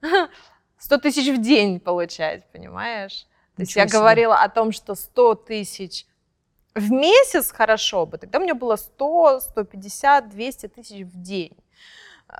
100 0.78 0.98
тысяч 0.98 1.28
в 1.36 1.40
день 1.40 1.80
получать, 1.80 2.44
понимаешь? 2.52 3.26
То 3.56 3.62
есть 3.62 3.70
Ничего 3.72 3.82
я 3.82 3.88
себе. 3.88 3.98
говорила 3.98 4.36
о 4.36 4.48
том, 4.48 4.72
что 4.72 4.94
100 4.94 5.34
тысяч 5.36 6.06
в 6.74 6.90
месяц 6.90 7.52
хорошо 7.52 8.06
бы, 8.06 8.16
тогда 8.18 8.38
у 8.38 8.42
меня 8.42 8.54
было 8.54 8.76
100, 8.76 9.40
150, 9.40 10.30
200 10.30 10.68
тысяч 10.68 11.04
в 11.04 11.20
день. 11.20 11.56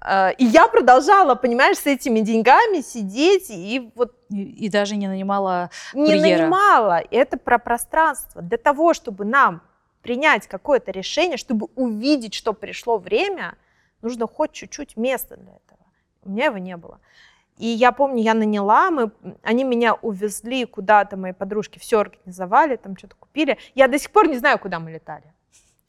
А, 0.01 0.31
И 0.31 0.45
я 0.45 0.69
продолжала, 0.69 1.35
понимаешь, 1.35 1.79
с 1.79 1.87
этими 1.87 2.21
деньгами 2.21 2.81
сидеть 2.81 3.51
и 3.51 3.91
вот 3.95 4.15
И, 4.31 4.43
и 4.67 4.69
даже 4.69 4.97
не 4.97 5.07
нанимала 5.09 5.71
не 5.93 6.07
Курьера. 6.07 6.39
нанимала. 6.39 7.03
Это 7.11 7.37
про 7.37 7.59
пространство. 7.59 8.41
Для 8.43 8.59
того, 8.59 8.95
чтобы 8.95 9.25
нам 9.25 9.63
принять 10.03 10.47
какое-то 10.49 10.91
решение, 10.91 11.37
чтобы 11.37 11.69
увидеть, 11.77 12.35
что 12.35 12.53
пришло 12.55 12.99
время, 12.99 13.55
нужно 14.01 14.27
хоть 14.27 14.53
чуть-чуть 14.53 14.97
места 14.97 15.37
для 15.37 15.53
этого. 15.53 15.81
У 16.25 16.31
меня 16.31 16.47
его 16.47 16.59
не 16.59 16.77
было. 16.77 16.99
И 17.59 17.67
я 17.67 17.93
помню, 17.93 18.23
я 18.23 18.35
наняла, 18.35 18.91
мы, 18.91 19.13
они 19.43 19.63
меня 19.63 19.95
увезли 19.95 20.65
куда-то, 20.65 21.17
мои 21.17 21.33
подружки 21.33 21.79
все 21.79 22.01
организовали, 22.01 22.77
там 22.77 22.97
что-то 22.97 23.15
купили. 23.17 23.59
Я 23.75 23.87
до 23.89 23.99
сих 23.99 24.11
пор 24.11 24.27
не 24.27 24.39
знаю, 24.39 24.59
куда 24.59 24.81
мы 24.81 24.91
летали. 24.91 25.25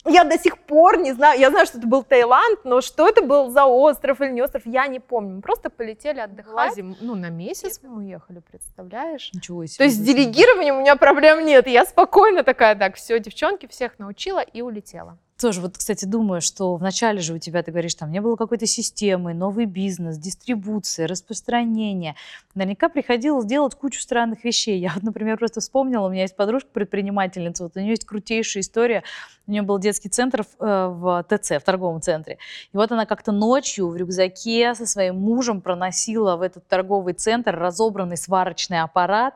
Я 0.05 0.25
до 0.25 0.37
сих 0.37 0.57
пор 0.57 0.97
не 0.97 1.13
знаю, 1.13 1.39
я 1.39 1.49
знаю, 1.49 1.65
что 1.65 1.77
это 1.77 1.87
был 1.87 2.03
Таиланд, 2.03 2.65
но 2.65 2.81
что 2.81 3.07
это 3.07 3.21
был 3.21 3.49
за 3.49 3.65
остров 3.65 4.19
или 4.19 4.31
не 4.31 4.41
остров, 4.41 4.63
я 4.65 4.87
не 4.87 4.99
помню. 4.99 5.35
Мы 5.35 5.41
просто 5.41 5.69
полетели 5.69 6.19
отдыхать. 6.19 6.77
Ну, 6.99 7.15
на 7.15 7.29
месяц 7.29 7.79
мы 7.81 7.97
уехали, 7.97 8.39
представляешь? 8.39 9.31
ничего 9.33 9.65
себе. 9.65 9.77
То 9.77 9.83
есть 9.85 9.97
с 9.97 9.99
делегированием 9.99 10.77
у 10.77 10.81
меня 10.81 10.95
проблем 10.95 11.45
нет. 11.45 11.67
Я 11.67 11.85
спокойно 11.85 12.43
такая, 12.43 12.75
так, 12.75 12.95
все, 12.95 13.19
девчонки, 13.19 13.67
всех 13.67 13.97
научила 13.99 14.39
и 14.39 14.61
улетела. 14.61 15.17
Тоже 15.43 15.59
вот, 15.59 15.77
кстати, 15.77 16.05
думаю, 16.05 16.39
что 16.39 16.77
вначале 16.77 17.19
же 17.19 17.33
у 17.33 17.37
тебя, 17.37 17.63
ты 17.63 17.71
говоришь, 17.71 17.95
там 17.95 18.09
не 18.13 18.21
было 18.21 18.37
какой-то 18.37 18.65
системы, 18.65 19.33
новый 19.33 19.65
бизнес, 19.65 20.17
дистрибуция, 20.17 21.05
распространение. 21.05 22.15
Наверняка 22.55 22.87
приходилось 22.87 23.43
делать 23.43 23.75
кучу 23.75 23.99
странных 23.99 24.45
вещей. 24.45 24.79
Я 24.79 24.93
вот, 24.95 25.03
например, 25.03 25.37
просто 25.37 25.59
вспомнила, 25.59 26.07
у 26.07 26.09
меня 26.09 26.21
есть 26.21 26.37
подружка-предпринимательница, 26.37 27.63
вот 27.63 27.75
у 27.75 27.81
нее 27.81 27.89
есть 27.89 28.05
крутейшая 28.05 28.61
история. 28.61 29.03
У 29.45 29.51
нее 29.51 29.63
был 29.63 29.79
детский 29.79 30.07
центр 30.07 30.43
в, 30.43 30.63
э, 30.63 30.87
в 30.87 31.25
ТЦ, 31.27 31.61
в 31.61 31.65
торговом 31.65 32.01
центре. 32.01 32.37
И 32.71 32.77
вот 32.77 32.89
она 32.93 33.05
как-то 33.05 33.33
ночью 33.33 33.89
в 33.89 33.97
рюкзаке 33.97 34.73
со 34.75 34.85
своим 34.85 35.17
мужем 35.19 35.59
проносила 35.59 36.37
в 36.37 36.41
этот 36.41 36.65
торговый 36.69 37.15
центр 37.15 37.53
разобранный 37.53 38.15
сварочный 38.15 38.79
аппарат, 38.79 39.33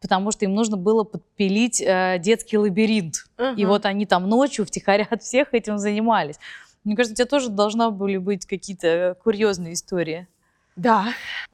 потому 0.00 0.30
что 0.30 0.44
им 0.44 0.54
нужно 0.54 0.76
было 0.76 1.04
подпилить 1.04 1.80
э, 1.80 2.18
детский 2.18 2.58
лабиринт. 2.58 3.26
И 3.56 3.64
вот 3.64 3.86
они 3.86 4.06
там 4.06 4.28
ночью 4.28 4.64
втихаря 4.64 5.06
от 5.10 5.22
всех 5.22 5.54
этим 5.54 5.78
занимались. 5.78 6.36
Мне 6.84 6.96
кажется, 6.96 7.12
у 7.12 7.16
тебя 7.16 7.26
тоже 7.26 7.50
должны 7.50 7.90
были 7.90 8.16
быть 8.16 8.46
какие-то 8.46 8.86
э, 8.86 9.14
курьезные 9.14 9.74
истории. 9.74 10.26
Да. 10.76 11.08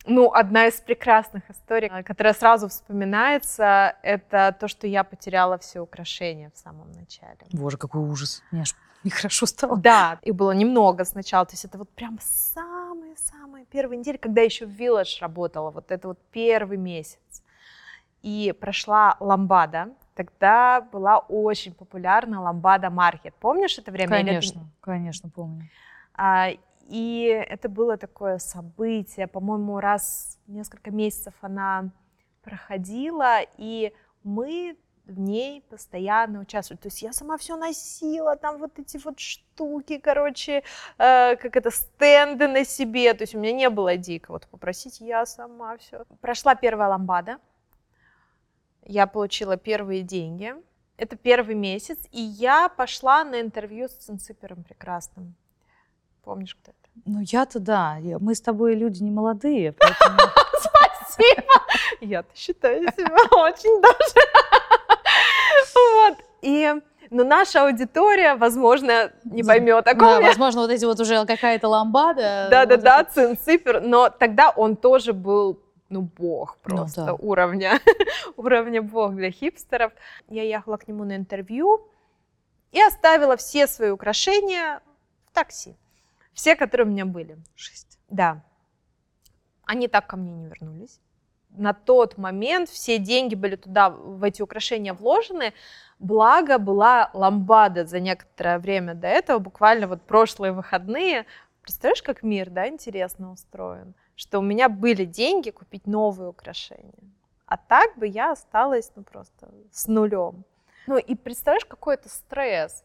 Ну, 0.06 0.32
одна 0.32 0.68
из 0.68 0.74
прекрасных 0.74 1.50
историй, 1.50 1.88
э, 1.88 2.02
которая 2.04 2.32
сразу 2.32 2.68
вспоминается, 2.68 3.96
это 4.02 4.56
то, 4.58 4.68
что 4.68 4.86
я 4.86 5.02
потеряла 5.02 5.58
все 5.58 5.80
украшения 5.80 6.52
в 6.54 6.58
самом 6.58 6.92
начале. 6.92 7.38
Боже, 7.52 7.76
какой 7.76 8.02
ужас. 8.02 8.42
Мне 8.52 8.62
аж 8.62 8.74
нехорошо 9.02 9.46
стало. 9.46 9.76
Да, 9.76 10.18
их 10.22 10.34
было 10.34 10.52
немного 10.52 11.04
сначала, 11.04 11.44
то 11.44 11.54
есть 11.54 11.64
это 11.64 11.78
вот 11.78 11.88
прям 11.90 12.18
самые-самые 12.20 13.64
первые 13.66 13.98
недели, 13.98 14.16
когда 14.16 14.42
я 14.42 14.46
еще 14.46 14.66
в 14.66 14.70
Village 14.70 15.18
работала, 15.20 15.70
вот 15.70 15.90
это 15.90 16.08
вот 16.08 16.18
первый 16.30 16.78
месяц. 16.78 17.42
И 18.26 18.52
прошла 18.61 19.16
ламбада, 19.21 19.90
тогда 20.16 20.80
была 20.80 21.18
очень 21.18 21.73
популярна 21.73 22.42
ламбада 22.42 22.90
маркет. 22.90 23.35
Помнишь 23.38 23.78
это 23.78 23.92
время? 23.92 24.18
Или 24.18 24.26
Конечно, 24.26 24.61
конечно, 24.80 25.30
помню. 25.30 25.68
А, 26.12 26.49
и 26.88 27.45
это 27.49 27.68
было 27.68 27.97
такое 27.97 28.38
событие, 28.38 29.28
по-моему, 29.28 29.78
раз 29.78 30.40
в 30.49 30.50
несколько 30.50 30.90
месяцев 30.90 31.35
она 31.40 31.90
проходила, 32.42 33.42
и 33.59 33.92
мы 34.25 34.76
в 35.04 35.21
ней 35.21 35.62
постоянно 35.71 36.40
участвовали. 36.40 36.80
То 36.80 36.88
есть 36.88 37.02
я 37.02 37.12
сама 37.12 37.37
все 37.37 37.56
носила, 37.56 38.35
там 38.35 38.59
вот 38.59 38.76
эти 38.80 38.99
вот 39.04 39.21
штуки, 39.21 39.99
короче, 39.99 40.64
э, 40.99 41.37
как 41.37 41.54
это, 41.54 41.71
стенды 41.71 42.49
на 42.49 42.64
себе. 42.64 43.14
То 43.14 43.23
есть 43.23 43.37
у 43.37 43.38
меня 43.38 43.52
не 43.52 43.71
было 43.71 43.97
дико 43.97 44.33
вот 44.33 44.49
попросить, 44.49 45.00
я 45.00 45.25
сама 45.26 45.76
все. 45.76 46.04
Прошла 46.21 46.56
первая 46.56 46.88
ламбада, 46.88 47.38
я 48.86 49.06
получила 49.06 49.56
первые 49.56 50.02
деньги. 50.02 50.54
Это 50.96 51.16
первый 51.16 51.54
месяц, 51.54 51.98
и 52.10 52.20
я 52.22 52.68
пошла 52.70 53.22
на 53.24 53.40
интервью 53.40 53.88
с 53.88 53.92
Цинципером 53.92 54.62
прекрасным. 54.64 55.34
Помнишь, 56.24 56.54
кто 56.54 56.70
это? 56.70 56.90
Ну, 57.04 57.20
я-то 57.20 57.60
да. 57.60 57.98
Мы 58.20 58.34
с 58.34 58.40
тобой 58.40 58.74
люди 58.74 59.02
не 59.02 59.10
молодые, 59.10 59.72
поэтому... 59.78 60.18
Спасибо! 60.58 61.42
Я-то 62.00 62.30
считаю 62.34 62.82
себя 62.82 63.14
очень 63.30 63.80
даже. 63.82 64.26
Вот. 65.74 66.18
И, 66.42 66.74
ну, 67.10 67.24
наша 67.24 67.64
аудитория, 67.66 68.34
возможно, 68.36 69.12
не 69.24 69.42
поймет, 69.42 69.86
о 69.86 69.94
ком 69.94 70.08
Да, 70.08 70.20
я. 70.20 70.26
возможно, 70.28 70.62
вот 70.62 70.70
эти 70.70 70.84
вот 70.84 70.98
уже 71.00 71.24
какая-то 71.26 71.68
ламбада. 71.68 72.48
Да-да-да, 72.50 72.98
вот 72.98 73.10
Цинципер, 73.12 73.80
но 73.82 74.08
тогда 74.08 74.50
он 74.50 74.76
тоже 74.76 75.12
был 75.12 75.60
ну, 75.88 76.02
бог 76.02 76.58
Ну 76.64 76.70
просто 76.70 77.04
да. 77.06 77.14
уровня, 77.14 77.80
уровня 78.36 78.82
бог 78.82 79.14
для 79.14 79.30
хипстеров. 79.30 79.92
Я 80.28 80.42
ехала 80.42 80.76
к 80.76 80.88
нему 80.88 81.04
на 81.04 81.16
интервью 81.16 81.88
и 82.72 82.80
оставила 82.82 83.36
все 83.36 83.66
свои 83.66 83.90
украшения 83.90 84.80
в 85.30 85.32
такси. 85.32 85.76
Все, 86.32 86.56
которые 86.56 86.86
у 86.86 86.90
меня 86.90 87.06
были. 87.06 87.38
Жесть. 87.56 87.98
Да. 88.10 88.42
Они 89.64 89.88
так 89.88 90.06
ко 90.06 90.16
мне 90.16 90.32
не 90.32 90.46
вернулись. 90.46 91.00
на 91.50 91.72
тот 91.72 92.18
момент 92.18 92.68
все 92.68 92.98
деньги 92.98 93.34
были 93.34 93.56
туда, 93.56 93.88
в 93.90 94.22
эти 94.22 94.42
украшения 94.42 94.92
вложены, 94.92 95.54
благо 95.98 96.58
была 96.58 97.10
ламбада 97.14 97.86
за 97.86 97.98
некоторое 98.00 98.58
время 98.58 98.94
до 98.94 99.06
этого, 99.08 99.38
буквально 99.38 99.86
вот 99.88 100.02
прошлые 100.02 100.52
выходные. 100.52 101.24
Представляешь, 101.62 102.02
как 102.02 102.22
мир, 102.22 102.50
да, 102.50 102.68
интересно 102.68 103.32
устроен? 103.32 103.94
Что 104.16 104.40
у 104.40 104.42
меня 104.42 104.68
были 104.68 105.04
деньги 105.04 105.50
купить 105.50 105.87
новые 105.87 106.30
украшения. 106.30 106.92
А 107.46 107.56
так 107.56 107.96
бы 107.96 108.06
я 108.08 108.32
осталась, 108.32 108.90
ну, 108.96 109.04
просто 109.04 109.49
с 109.70 109.87
нулем. 109.87 110.44
Ну, 110.87 110.96
и 110.96 111.14
представляешь, 111.14 111.64
какой 111.64 111.94
это 111.94 112.08
стресс. 112.08 112.82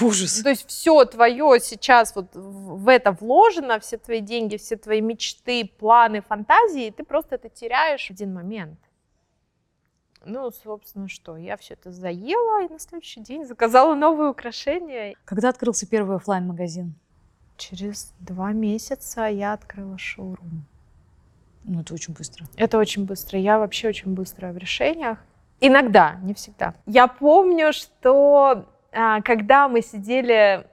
Ужас. 0.00 0.42
То 0.42 0.48
есть 0.50 0.66
все 0.66 1.04
твое 1.04 1.60
сейчас 1.60 2.14
вот 2.16 2.34
в 2.34 2.88
это 2.88 3.12
вложено, 3.12 3.78
все 3.78 3.96
твои 3.98 4.20
деньги, 4.20 4.56
все 4.56 4.76
твои 4.76 5.00
мечты, 5.00 5.70
планы, 5.78 6.20
фантазии, 6.22 6.86
и 6.86 6.90
ты 6.90 7.04
просто 7.04 7.36
это 7.36 7.48
теряешь 7.48 8.08
в 8.08 8.10
один 8.10 8.34
момент. 8.34 8.80
Ну, 10.24 10.50
собственно, 10.50 11.08
что, 11.08 11.36
я 11.36 11.56
все 11.56 11.74
это 11.74 11.92
заела, 11.92 12.64
и 12.64 12.68
на 12.68 12.80
следующий 12.80 13.20
день 13.20 13.46
заказала 13.46 13.94
новые 13.94 14.30
украшения. 14.30 15.14
Когда 15.24 15.50
открылся 15.50 15.86
первый 15.86 16.16
офлайн 16.16 16.48
магазин 16.48 16.96
Через 17.56 18.14
два 18.20 18.52
месяца 18.52 19.26
я 19.26 19.52
открыла 19.52 19.98
шоурум. 19.98 20.66
Ну, 21.64 21.80
это 21.80 21.94
очень 21.94 22.14
быстро. 22.14 22.46
Это 22.56 22.78
очень 22.78 23.04
быстро. 23.04 23.38
Я 23.38 23.58
вообще 23.58 23.88
очень 23.88 24.14
быстрая 24.14 24.52
в 24.52 24.56
решениях. 24.56 25.18
Иногда, 25.60 26.16
не 26.22 26.34
всегда. 26.34 26.74
Я 26.86 27.08
помню, 27.08 27.72
что 27.72 28.66
а, 28.92 29.20
когда 29.22 29.68
мы 29.68 29.82
сидели 29.82 30.66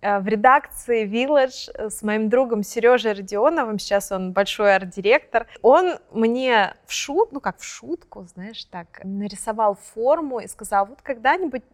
а, 0.00 0.20
в 0.20 0.28
редакции 0.28 1.06
Village 1.06 1.90
с 1.90 2.02
моим 2.02 2.28
другом 2.28 2.62
Сережей 2.62 3.12
Родионовым, 3.12 3.78
сейчас 3.78 4.10
он 4.10 4.32
большой 4.32 4.74
арт-директор, 4.74 5.46
он 5.60 5.98
мне 6.12 6.74
в 6.86 6.92
шут, 6.92 7.32
ну 7.32 7.40
как 7.40 7.58
в 7.58 7.64
шутку, 7.64 8.26
знаешь, 8.32 8.64
так, 8.64 9.00
нарисовал 9.04 9.74
форму 9.74 10.38
и 10.38 10.46
сказал, 10.46 10.86
вот 10.86 11.02
когда-нибудь 11.02 11.64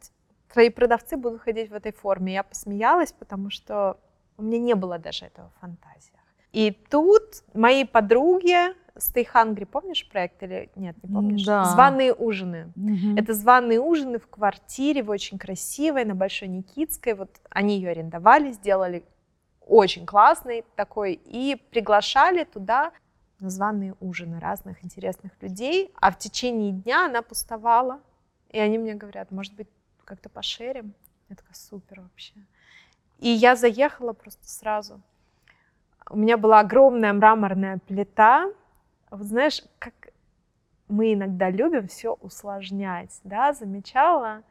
твои 0.52 0.70
продавцы 0.70 1.16
будут 1.16 1.42
ходить 1.42 1.70
в 1.70 1.74
этой 1.74 1.92
форме. 1.92 2.32
Я 2.32 2.42
посмеялась, 2.42 3.12
потому 3.12 3.50
что 3.50 3.98
у 4.36 4.42
меня 4.42 4.58
не 4.58 4.74
было 4.74 4.98
даже 4.98 5.26
этого 5.26 5.50
в 5.56 5.60
фантазиях. 5.60 6.20
И 6.52 6.70
тут 6.70 7.42
мои 7.52 7.84
подруги, 7.84 8.74
Stay 8.96 9.26
Hungry, 9.32 9.66
помнишь 9.66 10.08
проект 10.08 10.40
или 10.44 10.70
нет, 10.76 10.96
не 11.02 11.12
помнишь? 11.12 11.44
Да. 11.44 11.64
Званые 11.64 12.14
ужины. 12.14 12.72
Мгм. 12.76 13.16
Это 13.16 13.34
званые 13.34 13.80
ужины 13.80 14.20
в 14.20 14.28
квартире, 14.28 15.02
в 15.02 15.10
очень 15.10 15.36
красивой, 15.36 16.04
на 16.04 16.14
Большой 16.14 16.48
Никитской. 16.48 17.14
Вот 17.14 17.30
они 17.50 17.76
ее 17.76 17.90
арендовали, 17.90 18.52
сделали 18.52 19.04
очень 19.60 20.06
классный 20.06 20.64
такой 20.76 21.14
и 21.14 21.56
приглашали 21.70 22.44
туда 22.44 22.92
на 23.40 23.50
званые 23.50 23.96
ужины 23.98 24.38
разных 24.38 24.84
интересных 24.84 25.32
людей. 25.40 25.92
А 26.00 26.12
в 26.12 26.18
течение 26.18 26.70
дня 26.70 27.06
она 27.06 27.22
пустовала. 27.22 28.00
И 28.50 28.60
они 28.60 28.78
мне 28.78 28.94
говорят, 28.94 29.32
может 29.32 29.54
быть, 29.54 29.68
как-то 30.04 30.28
пошерим? 30.28 30.94
Я 31.28 31.34
такая, 31.34 31.54
супер 31.54 32.00
вообще. 32.00 32.34
И 33.18 33.28
я 33.28 33.56
заехала 33.56 34.12
просто 34.12 34.46
сразу. 34.48 35.00
У 36.10 36.16
меня 36.16 36.36
была 36.36 36.60
огромная 36.60 37.12
мраморная 37.12 37.78
плита. 37.86 38.46
Вот 39.10 39.26
знаешь, 39.26 39.62
как 39.78 39.94
мы 40.88 41.14
иногда 41.14 41.50
любим 41.50 41.88
все 41.88 42.16
усложнять, 42.20 43.20
да, 43.24 43.52
замечала? 43.52 44.42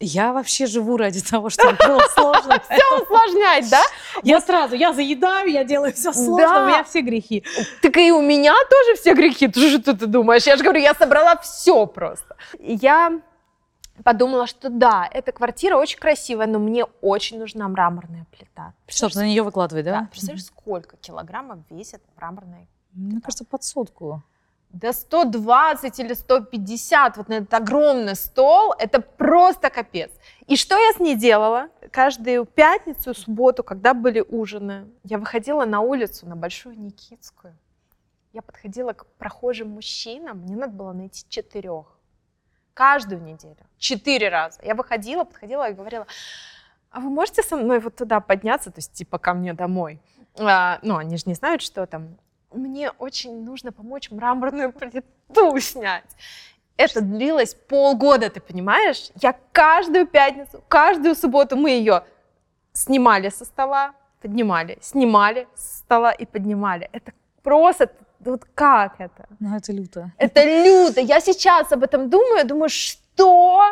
Я 0.00 0.32
вообще 0.32 0.66
живу 0.66 0.96
ради 0.96 1.22
того, 1.22 1.50
чтобы 1.50 1.76
было 1.86 2.00
сложно. 2.14 2.60
Все 2.68 3.02
усложнять, 3.02 3.70
да? 3.70 3.82
Я 4.22 4.40
сразу, 4.40 4.74
я 4.74 4.92
заедаю, 4.92 5.50
я 5.50 5.64
делаю 5.64 5.92
все 5.92 6.12
сложно, 6.12 6.64
у 6.64 6.66
меня 6.66 6.84
все 6.84 7.00
грехи. 7.00 7.44
Так 7.80 7.96
и 7.96 8.10
у 8.10 8.20
меня 8.20 8.54
тоже 8.68 9.00
все 9.00 9.14
грехи, 9.14 9.48
ты 9.48 9.78
что 9.78 9.96
ты 9.96 10.06
думаешь? 10.06 10.46
Я 10.46 10.56
же 10.56 10.64
говорю, 10.64 10.80
я 10.80 10.94
собрала 10.94 11.36
все 11.36 11.86
просто. 11.86 12.36
Я 12.58 13.20
подумала, 14.02 14.46
что 14.46 14.68
да, 14.70 15.08
эта 15.12 15.32
квартира 15.32 15.76
очень 15.76 15.98
красивая, 15.98 16.46
но 16.46 16.58
мне 16.58 16.84
очень 17.00 17.38
нужна 17.38 17.68
мраморная 17.68 18.26
плита. 18.36 18.72
Чтобы 18.88 19.14
на 19.14 19.26
нее 19.26 19.42
выкладывать, 19.42 19.84
Да, 19.84 20.00
да? 20.00 20.08
представляешь, 20.10 20.44
сколько 20.46 20.96
килограммов 20.96 21.58
весит 21.70 22.02
мраморная 22.16 22.66
Мне 22.92 23.20
кажется, 23.20 23.44
под 23.44 23.62
сотку. 23.62 24.22
Да 24.70 24.92
120 24.92 26.00
или 26.00 26.14
150 26.14 27.16
вот 27.16 27.28
на 27.28 27.34
этот 27.34 27.54
огромный 27.54 28.16
стол, 28.16 28.74
это 28.76 29.00
просто 29.00 29.70
капец. 29.70 30.10
И 30.48 30.56
что 30.56 30.76
я 30.76 30.92
с 30.92 30.98
ней 30.98 31.14
делала? 31.14 31.68
Каждую 31.92 32.44
пятницу 32.44 33.14
субботу, 33.14 33.62
когда 33.62 33.94
были 33.94 34.20
ужины, 34.20 34.88
я 35.04 35.18
выходила 35.18 35.64
на 35.64 35.80
улицу, 35.80 36.26
на 36.26 36.34
Большую 36.34 36.76
Никитскую. 36.80 37.56
Я 38.32 38.42
подходила 38.42 38.94
к 38.94 39.06
прохожим 39.16 39.68
мужчинам, 39.70 40.38
мне 40.38 40.56
надо 40.56 40.72
было 40.72 40.92
найти 40.92 41.24
четырех. 41.28 41.93
Каждую 42.74 43.22
неделю. 43.22 43.56
Четыре 43.78 44.28
раза. 44.28 44.60
Я 44.62 44.74
выходила, 44.74 45.24
подходила 45.24 45.70
и 45.70 45.74
говорила, 45.74 46.06
а 46.90 47.00
вы 47.00 47.08
можете 47.08 47.42
со 47.42 47.56
мной 47.56 47.80
вот 47.80 47.96
туда 47.96 48.20
подняться, 48.20 48.70
то 48.70 48.78
есть 48.78 48.92
типа 48.92 49.18
ко 49.18 49.32
мне 49.34 49.54
домой? 49.54 50.00
А, 50.38 50.78
ну, 50.82 50.96
они 50.96 51.16
же 51.16 51.24
не 51.26 51.34
знают, 51.34 51.62
что 51.62 51.86
там. 51.86 52.16
Мне 52.52 52.90
очень 52.90 53.44
нужно 53.44 53.72
помочь 53.72 54.10
мраморную 54.10 54.72
плиту 54.72 55.58
снять. 55.60 56.16
Это 56.76 57.00
длилось 57.00 57.54
полгода, 57.54 58.30
ты 58.30 58.40
понимаешь? 58.40 59.10
Я 59.20 59.36
каждую 59.52 60.06
пятницу, 60.06 60.62
каждую 60.68 61.14
субботу 61.14 61.56
мы 61.56 61.70
ее 61.70 62.04
снимали 62.72 63.28
со 63.28 63.44
стола, 63.44 63.94
поднимали, 64.20 64.78
снимали 64.80 65.46
со 65.54 65.78
стола 65.78 66.12
и 66.12 66.26
поднимали. 66.26 66.88
Это 66.92 67.12
просто, 67.42 67.90
вот 68.20 68.44
как 68.54 68.94
это? 68.98 69.26
Ну, 69.40 69.56
это 69.56 69.72
люто. 69.72 70.12
Это 70.18 70.44
люто. 70.44 71.00
Я 71.00 71.20
сейчас 71.20 71.72
об 71.72 71.82
этом 71.82 72.10
думаю, 72.10 72.46
думаю, 72.46 72.68
что 72.68 73.62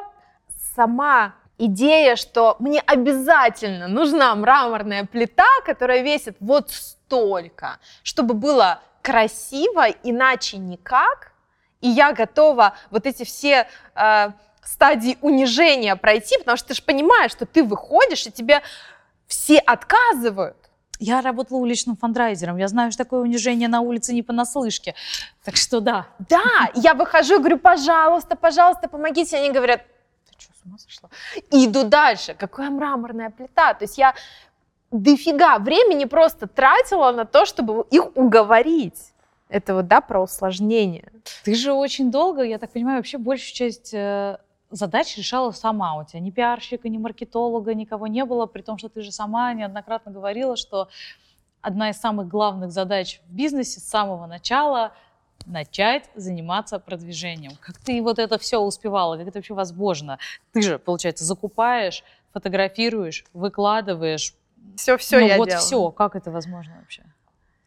сама 0.76 1.34
идея, 1.58 2.16
что 2.16 2.56
мне 2.58 2.80
обязательно 2.80 3.88
нужна 3.88 4.34
мраморная 4.34 5.04
плита, 5.04 5.48
которая 5.64 6.02
весит 6.02 6.36
вот 6.40 6.70
столько, 6.70 7.78
чтобы 8.02 8.34
было 8.34 8.80
красиво, 9.02 9.86
иначе 10.02 10.58
никак, 10.58 11.32
и 11.80 11.88
я 11.88 12.12
готова 12.12 12.74
вот 12.90 13.06
эти 13.06 13.24
все 13.24 13.68
э, 13.94 14.28
стадии 14.64 15.18
унижения 15.20 15.96
пройти, 15.96 16.38
потому 16.38 16.56
что 16.56 16.68
ты 16.68 16.74
же 16.74 16.82
понимаешь, 16.82 17.32
что 17.32 17.46
ты 17.46 17.64
выходишь, 17.64 18.26
и 18.26 18.30
тебе 18.30 18.62
все 19.26 19.58
отказывают. 19.58 20.56
Я 21.02 21.20
работала 21.20 21.58
уличным 21.58 21.96
фандрайзером. 21.96 22.58
Я 22.58 22.68
знаю, 22.68 22.92
что 22.92 23.02
такое 23.02 23.22
унижение 23.22 23.66
на 23.66 23.80
улице 23.80 24.14
не 24.14 24.22
понаслышке. 24.22 24.94
Так 25.44 25.56
что 25.56 25.80
да. 25.80 26.06
Да, 26.28 26.70
я 26.74 26.94
выхожу 26.94 27.34
и 27.34 27.38
говорю, 27.38 27.58
пожалуйста, 27.58 28.36
пожалуйста, 28.36 28.88
помогите. 28.88 29.36
Они 29.36 29.50
говорят, 29.50 29.82
ты 30.30 30.36
что, 30.38 30.52
с 30.52 30.64
ума 30.64 30.78
сошла? 30.78 31.08
И 31.50 31.66
иду 31.66 31.82
дальше. 31.82 32.34
Какая 32.34 32.70
мраморная 32.70 33.30
плита. 33.30 33.74
То 33.74 33.84
есть 33.84 33.98
я 33.98 34.14
дофига 34.92 35.58
времени 35.58 36.04
просто 36.04 36.46
тратила 36.46 37.10
на 37.10 37.24
то, 37.24 37.46
чтобы 37.46 37.84
их 37.90 38.16
уговорить. 38.16 39.12
Это 39.48 39.74
вот, 39.74 39.88
да, 39.88 40.00
про 40.00 40.22
усложнение. 40.22 41.10
Ты 41.42 41.56
же 41.56 41.72
очень 41.72 42.12
долго, 42.12 42.42
я 42.42 42.58
так 42.58 42.70
понимаю, 42.70 42.98
вообще 42.98 43.18
большую 43.18 43.54
часть 43.54 43.92
э, 44.72 44.74
задач 44.74 45.16
решала 45.16 45.50
сама. 45.52 45.96
У 45.96 46.04
тебя 46.04 46.20
ни 46.20 46.30
пиарщика, 46.30 46.88
ни 46.88 46.98
маркетолога, 46.98 47.74
никого 47.74 48.06
не 48.06 48.24
было, 48.24 48.46
при 48.46 48.62
том, 48.62 48.78
что 48.78 48.88
ты 48.88 49.02
же 49.02 49.12
сама 49.12 49.52
неоднократно 49.52 50.12
говорила, 50.12 50.56
что 50.56 50.88
одна 51.60 51.90
из 51.90 51.96
самых 51.96 52.28
главных 52.28 52.72
задач 52.72 53.20
в 53.28 53.32
бизнесе 53.34 53.80
с 53.80 53.84
самого 53.84 54.26
начала 54.26 54.92
начать 55.46 56.08
заниматься 56.14 56.78
продвижением. 56.78 57.52
Как 57.60 57.78
ты 57.78 58.02
вот 58.02 58.18
это 58.18 58.38
все 58.38 58.58
успевала, 58.58 59.16
как 59.16 59.28
это 59.28 59.38
вообще 59.38 59.54
возможно? 59.54 60.18
Ты 60.52 60.62
же, 60.62 60.78
получается, 60.78 61.24
закупаешь, 61.24 62.04
фотографируешь, 62.32 63.24
выкладываешь. 63.32 64.34
Все-все 64.76 65.18
ну, 65.18 65.26
я 65.26 65.36
вот 65.36 65.48
делала. 65.48 65.64
все. 65.64 65.90
Как 65.90 66.16
это 66.16 66.30
возможно 66.30 66.74
вообще? 66.80 67.02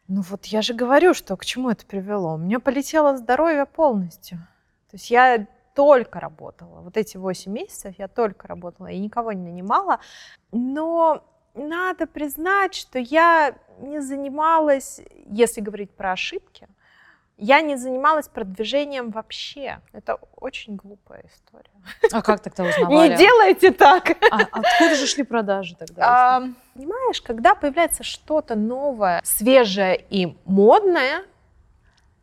Ну 0.08 0.22
вот 0.22 0.46
я 0.46 0.62
же 0.62 0.72
говорю, 0.72 1.14
что 1.14 1.36
к 1.36 1.44
чему 1.44 1.70
это 1.70 1.84
привело. 1.84 2.34
У 2.34 2.38
меня 2.38 2.60
полетело 2.60 3.16
здоровье 3.16 3.66
полностью. 3.66 4.38
То 4.90 4.94
есть 4.94 5.10
я 5.10 5.46
только 5.76 6.18
работала. 6.20 6.80
Вот 6.80 6.96
эти 6.96 7.18
8 7.18 7.52
месяцев 7.52 7.94
я 7.98 8.08
только 8.08 8.48
работала 8.48 8.86
и 8.86 8.98
никого 8.98 9.32
не 9.32 9.42
нанимала. 9.42 10.00
Но 10.52 11.22
надо 11.54 12.06
признать, 12.06 12.74
что 12.74 12.98
я 12.98 13.54
не 13.78 14.00
занималась, 14.00 15.00
если 15.26 15.60
говорить 15.60 15.90
про 15.90 16.12
ошибки, 16.12 16.66
я 17.36 17.60
не 17.60 17.76
занималась 17.76 18.28
продвижением 18.28 19.10
вообще. 19.10 19.80
Это 19.92 20.18
очень 20.36 20.76
глупая 20.76 21.24
история. 21.30 21.70
А 22.10 22.22
как 22.22 22.40
тогда 22.40 22.64
узнавали? 22.68 23.10
Не 23.10 23.16
делайте 23.18 23.70
так. 23.70 24.16
А 24.30 24.40
откуда 24.50 24.94
же 24.94 25.06
шли 25.06 25.24
продажи 25.24 25.76
тогда? 25.76 26.02
А, 26.08 26.42
понимаешь, 26.74 27.20
когда 27.20 27.54
появляется 27.54 28.02
что-то 28.02 28.54
новое, 28.54 29.20
свежее 29.24 30.02
и 30.08 30.38
модное, 30.46 31.24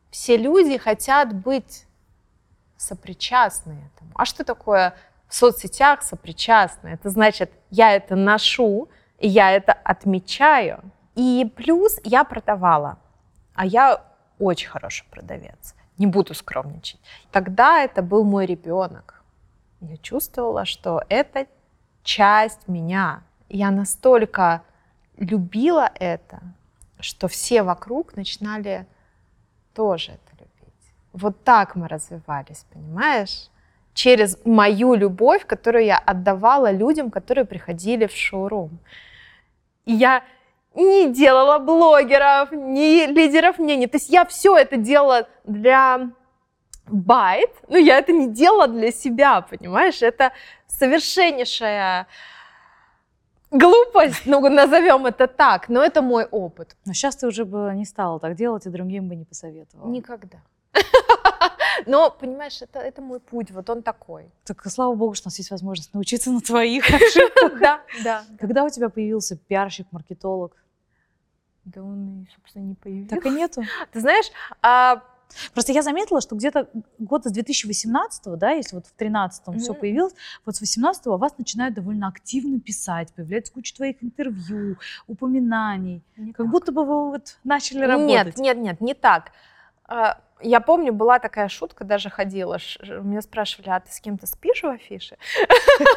все 0.10 0.38
люди 0.38 0.80
хотят 0.80 1.34
быть 1.36 1.86
сопричастны 2.84 3.90
этому. 3.94 4.12
А 4.16 4.26
что 4.26 4.44
такое 4.44 4.96
в 5.28 5.36
соцсетях 5.36 6.04
сопричастны? 6.04 6.90
Это 6.90 7.10
значит, 7.10 7.52
я 7.70 7.92
это 7.92 8.16
ношу, 8.16 8.90
и 9.20 9.28
я 9.28 9.52
это 9.52 9.74
отмечаю. 9.74 10.84
И 11.16 11.52
плюс 11.56 12.00
я 12.04 12.24
продавала, 12.24 12.98
а 13.54 13.66
я 13.66 14.04
очень 14.40 14.70
хороший 14.70 15.06
продавец. 15.10 15.76
Не 15.98 16.08
буду 16.08 16.34
скромничать. 16.34 17.00
Тогда 17.32 17.84
это 17.84 18.02
был 18.02 18.24
мой 18.24 18.46
ребенок. 18.46 19.24
Я 19.80 19.98
чувствовала, 19.98 20.66
что 20.66 21.04
это 21.10 21.46
часть 22.04 22.68
меня. 22.68 23.24
Я 23.50 23.70
настолько 23.70 24.64
любила 25.18 25.92
это, 25.96 26.42
что 27.00 27.28
все 27.28 27.64
вокруг 27.64 28.16
начинали 28.16 28.88
тоже 29.74 30.14
это. 30.14 30.33
Вот 31.14 31.44
так 31.44 31.76
мы 31.76 31.88
развивались, 31.88 32.66
понимаешь? 32.74 33.50
Через 33.94 34.38
мою 34.46 34.96
любовь, 34.96 35.46
которую 35.46 35.86
я 35.86 35.98
отдавала 35.98 36.72
людям, 36.72 37.12
которые 37.12 37.46
приходили 37.46 38.08
в 38.08 38.12
шоурум. 38.12 38.80
И 39.86 39.94
я 39.94 40.24
не 40.76 41.14
делала 41.14 41.60
блогеров, 41.60 42.52
ни 42.52 43.06
лидеров 43.06 43.60
мнений. 43.60 43.88
То 43.88 43.98
есть 43.98 44.10
я 44.10 44.26
все 44.26 44.58
это 44.58 44.78
делала 44.78 45.28
для 45.44 46.10
байт, 46.88 47.52
но 47.68 47.78
я 47.78 48.00
это 48.00 48.12
не 48.12 48.28
делала 48.28 48.68
для 48.68 48.92
себя, 48.92 49.42
понимаешь? 49.42 50.02
Это 50.02 50.32
совершеннейшая 50.68 52.08
глупость, 53.52 54.26
ну, 54.26 54.50
назовем 54.50 55.06
это 55.06 55.28
так, 55.28 55.70
но 55.70 55.84
это 55.84 56.02
мой 56.02 56.26
опыт. 56.26 56.76
Но 56.86 56.94
сейчас 56.94 57.16
ты 57.16 57.28
уже 57.28 57.46
бы 57.46 57.72
не 57.76 57.86
стала 57.86 58.20
так 58.20 58.36
делать 58.36 58.66
и 58.66 58.70
другим 58.70 59.08
бы 59.08 59.16
не 59.16 59.26
посоветовала. 59.26 59.90
Никогда. 59.90 60.40
Но, 61.86 62.12
понимаешь, 62.12 62.62
это, 62.62 62.80
это 62.80 63.02
мой 63.02 63.20
путь, 63.20 63.52
вот 63.52 63.70
он 63.70 63.84
такой. 63.84 64.32
Так 64.44 64.64
слава 64.70 64.96
богу, 64.96 65.14
что 65.14 65.28
у 65.28 65.30
нас 65.30 65.38
есть 65.38 65.52
возможность 65.52 65.94
научиться 65.94 66.32
на 66.32 66.42
твоих 66.42 66.86
ошибках. 66.90 67.60
Да, 67.60 67.82
да. 68.04 68.24
Когда 68.40 68.64
у 68.64 68.70
тебя 68.70 68.90
появился 68.90 69.38
пиарщик, 69.38 69.88
маркетолог? 69.92 70.56
Да 71.66 71.82
он, 71.82 72.28
собственно, 72.36 72.64
не 72.64 72.76
появился. 72.76 73.16
Так 73.16 73.26
и 73.26 73.30
нету. 73.30 73.64
Ты 73.92 74.00
знаешь, 74.00 74.26
а 74.62 75.02
Просто 75.54 75.72
я 75.72 75.82
заметила, 75.82 76.22
что 76.22 76.36
где-то 76.36 76.70
год 77.00 77.26
с 77.26 77.32
2018, 77.32 78.38
да, 78.38 78.52
если 78.52 78.76
вот 78.76 78.86
в 78.86 78.96
2013 78.98 79.48
mm-hmm. 79.48 79.58
все 79.60 79.74
появилось, 79.74 80.14
вот 80.46 80.56
с 80.56 80.60
2018 80.60 81.06
вас 81.08 81.38
начинают 81.38 81.76
довольно 81.76 82.08
активно 82.08 82.60
писать, 82.60 83.12
появляется 83.14 83.52
куча 83.54 83.76
твоих 83.76 84.04
интервью, 84.04 84.78
упоминаний. 85.08 86.04
Не 86.18 86.34
как 86.34 86.46
так. 86.46 86.52
будто 86.52 86.72
бы 86.72 86.86
вы 86.86 87.10
вот 87.12 87.38
начали 87.44 87.84
работать. 87.84 88.38
Нет, 88.38 88.38
нет, 88.38 88.58
нет, 88.58 88.82
не 88.82 88.94
так. 88.94 89.32
Я 90.42 90.60
помню, 90.60 90.94
была 90.94 91.20
такая 91.20 91.48
шутка, 91.48 91.84
даже 91.84 92.10
ходила. 92.10 92.58
Меня 92.82 93.22
спрашивали, 93.22 93.70
а 93.70 93.80
ты 93.80 93.92
с 93.92 94.00
кем-то 94.00 94.28
спишь 94.28 94.64
в 94.64 94.68
афише? 94.68 95.18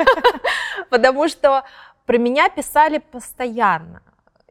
Потому 0.91 1.29
что 1.29 1.65
про 2.05 2.19
меня 2.19 2.49
писали 2.49 2.99
постоянно. 2.99 4.03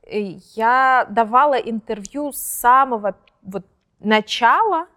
Я 0.07 1.07
давала 1.09 1.55
интервью 1.55 2.31
с 2.31 2.37
самого 2.37 3.15
вот 3.41 3.65
начала 3.99 4.87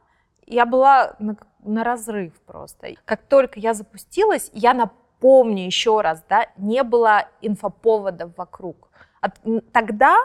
я 0.49 0.67
была 0.67 1.15
на, 1.19 1.37
на 1.61 1.85
разрыв 1.85 2.33
просто. 2.47 2.89
Как 3.05 3.23
только 3.23 3.61
я 3.61 3.75
запустилась, 3.75 4.51
я 4.55 4.75
напомню 4.75 5.67
еще 5.67 6.01
раз, 6.01 6.25
да, 6.29 6.47
не 6.57 6.83
было 6.83 7.29
инфоповодов 7.43 8.37
вокруг. 8.37 8.89
От, 9.21 9.39
тогда 9.73 10.17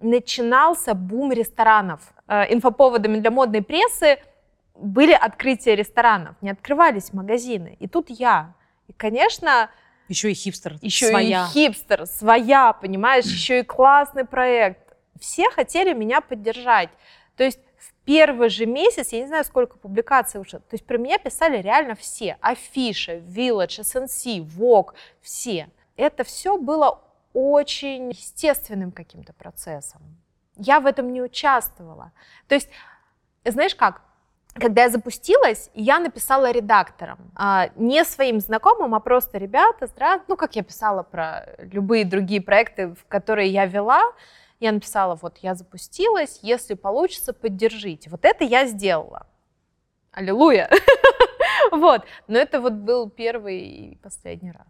начинался 0.00 0.94
бум 0.94 1.32
ресторанов. 1.32 2.00
Э, 2.28 2.52
инфоповодами 2.52 3.18
для 3.18 3.30
модной 3.30 3.62
прессы 3.62 4.18
были 4.74 5.12
открытия 5.12 5.74
ресторанов, 5.74 6.36
не 6.40 6.50
открывались 6.50 7.12
магазины. 7.12 7.76
И 7.80 7.88
тут 7.88 8.10
я. 8.10 8.54
И, 8.88 8.92
конечно, 8.92 9.70
еще 10.08 10.30
и 10.30 10.34
хипстер, 10.34 10.76
еще 10.82 11.08
своя. 11.08 11.46
и 11.46 11.48
хипстер, 11.48 12.06
своя, 12.06 12.72
понимаешь, 12.72 13.24
еще 13.24 13.60
и 13.60 13.62
классный 13.62 14.24
проект. 14.24 14.94
Все 15.18 15.50
хотели 15.50 15.92
меня 15.94 16.20
поддержать. 16.20 16.90
То 17.36 17.44
есть 17.44 17.58
в 17.78 17.92
первый 18.04 18.48
же 18.50 18.66
месяц, 18.66 19.12
я 19.12 19.20
не 19.20 19.26
знаю, 19.26 19.44
сколько 19.44 19.78
публикаций 19.78 20.40
уже, 20.40 20.58
то 20.58 20.72
есть 20.72 20.86
про 20.86 20.98
меня 20.98 21.18
писали 21.18 21.60
реально 21.60 21.94
все. 21.94 22.36
Афиша, 22.40 23.16
Village, 23.16 23.80
SNC, 23.80 24.46
Vogue, 24.46 24.92
все. 25.20 25.68
Это 25.96 26.22
все 26.24 26.58
было 26.58 27.02
очень 27.36 28.08
естественным 28.08 28.92
каким-то 28.92 29.34
процессом. 29.34 30.00
Я 30.56 30.80
в 30.80 30.86
этом 30.86 31.12
не 31.12 31.20
участвовала. 31.20 32.12
То 32.48 32.54
есть, 32.54 32.70
знаешь 33.44 33.74
как, 33.74 34.00
когда 34.54 34.84
я 34.84 34.88
запустилась, 34.88 35.70
я 35.74 35.98
написала 35.98 36.50
редакторам, 36.50 37.18
а, 37.34 37.68
не 37.76 38.04
своим 38.06 38.40
знакомым, 38.40 38.94
а 38.94 39.00
просто 39.00 39.36
ребята, 39.36 39.86
здравствуйте, 39.86 40.24
ну, 40.28 40.36
как 40.36 40.56
я 40.56 40.62
писала 40.62 41.02
про 41.02 41.46
любые 41.58 42.06
другие 42.06 42.40
проекты, 42.40 42.94
в 42.94 43.04
которые 43.06 43.50
я 43.50 43.66
вела, 43.66 44.00
я 44.58 44.72
написала, 44.72 45.14
вот 45.20 45.36
я 45.42 45.54
запустилась, 45.54 46.38
если 46.40 46.72
получится, 46.72 47.34
поддержите. 47.34 48.08
Вот 48.08 48.24
это 48.24 48.44
я 48.44 48.64
сделала. 48.66 49.26
Аллилуйя. 50.10 50.70
Вот. 51.72 52.02
Но 52.28 52.38
это 52.38 52.60
вот 52.60 52.74
был 52.74 53.10
первый 53.10 53.58
и 53.58 53.96
последний 53.96 54.52
раз. 54.52 54.66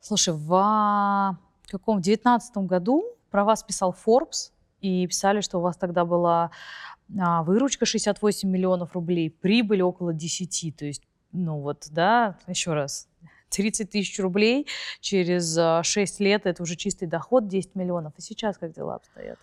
Слушай, 0.00 0.32
в 0.34 1.36
каком? 1.68 1.98
В 1.98 2.00
девятнадцатом 2.02 2.66
году 2.66 3.04
про 3.30 3.44
вас 3.44 3.62
писал 3.62 3.94
Forbes, 4.06 4.52
и 4.84 5.06
писали, 5.06 5.40
что 5.40 5.58
у 5.58 5.60
вас 5.62 5.78
тогда 5.78 6.04
была 6.04 6.50
а, 7.18 7.42
выручка 7.42 7.86
68 7.86 8.48
миллионов 8.48 8.92
рублей, 8.92 9.30
прибыль 9.30 9.80
около 9.80 10.12
10. 10.12 10.76
То 10.76 10.84
есть, 10.84 11.02
ну 11.32 11.60
вот, 11.60 11.86
да, 11.90 12.36
еще 12.46 12.74
раз, 12.74 13.08
30 13.48 13.90
тысяч 13.90 14.18
рублей 14.18 14.66
через 15.00 15.58
6 15.86 16.20
а, 16.20 16.24
лет, 16.24 16.44
это 16.44 16.62
уже 16.62 16.76
чистый 16.76 17.06
доход 17.06 17.48
10 17.48 17.74
миллионов. 17.74 18.12
И 18.18 18.20
сейчас 18.20 18.58
как 18.58 18.72
дела 18.72 18.96
обстоят? 18.96 19.38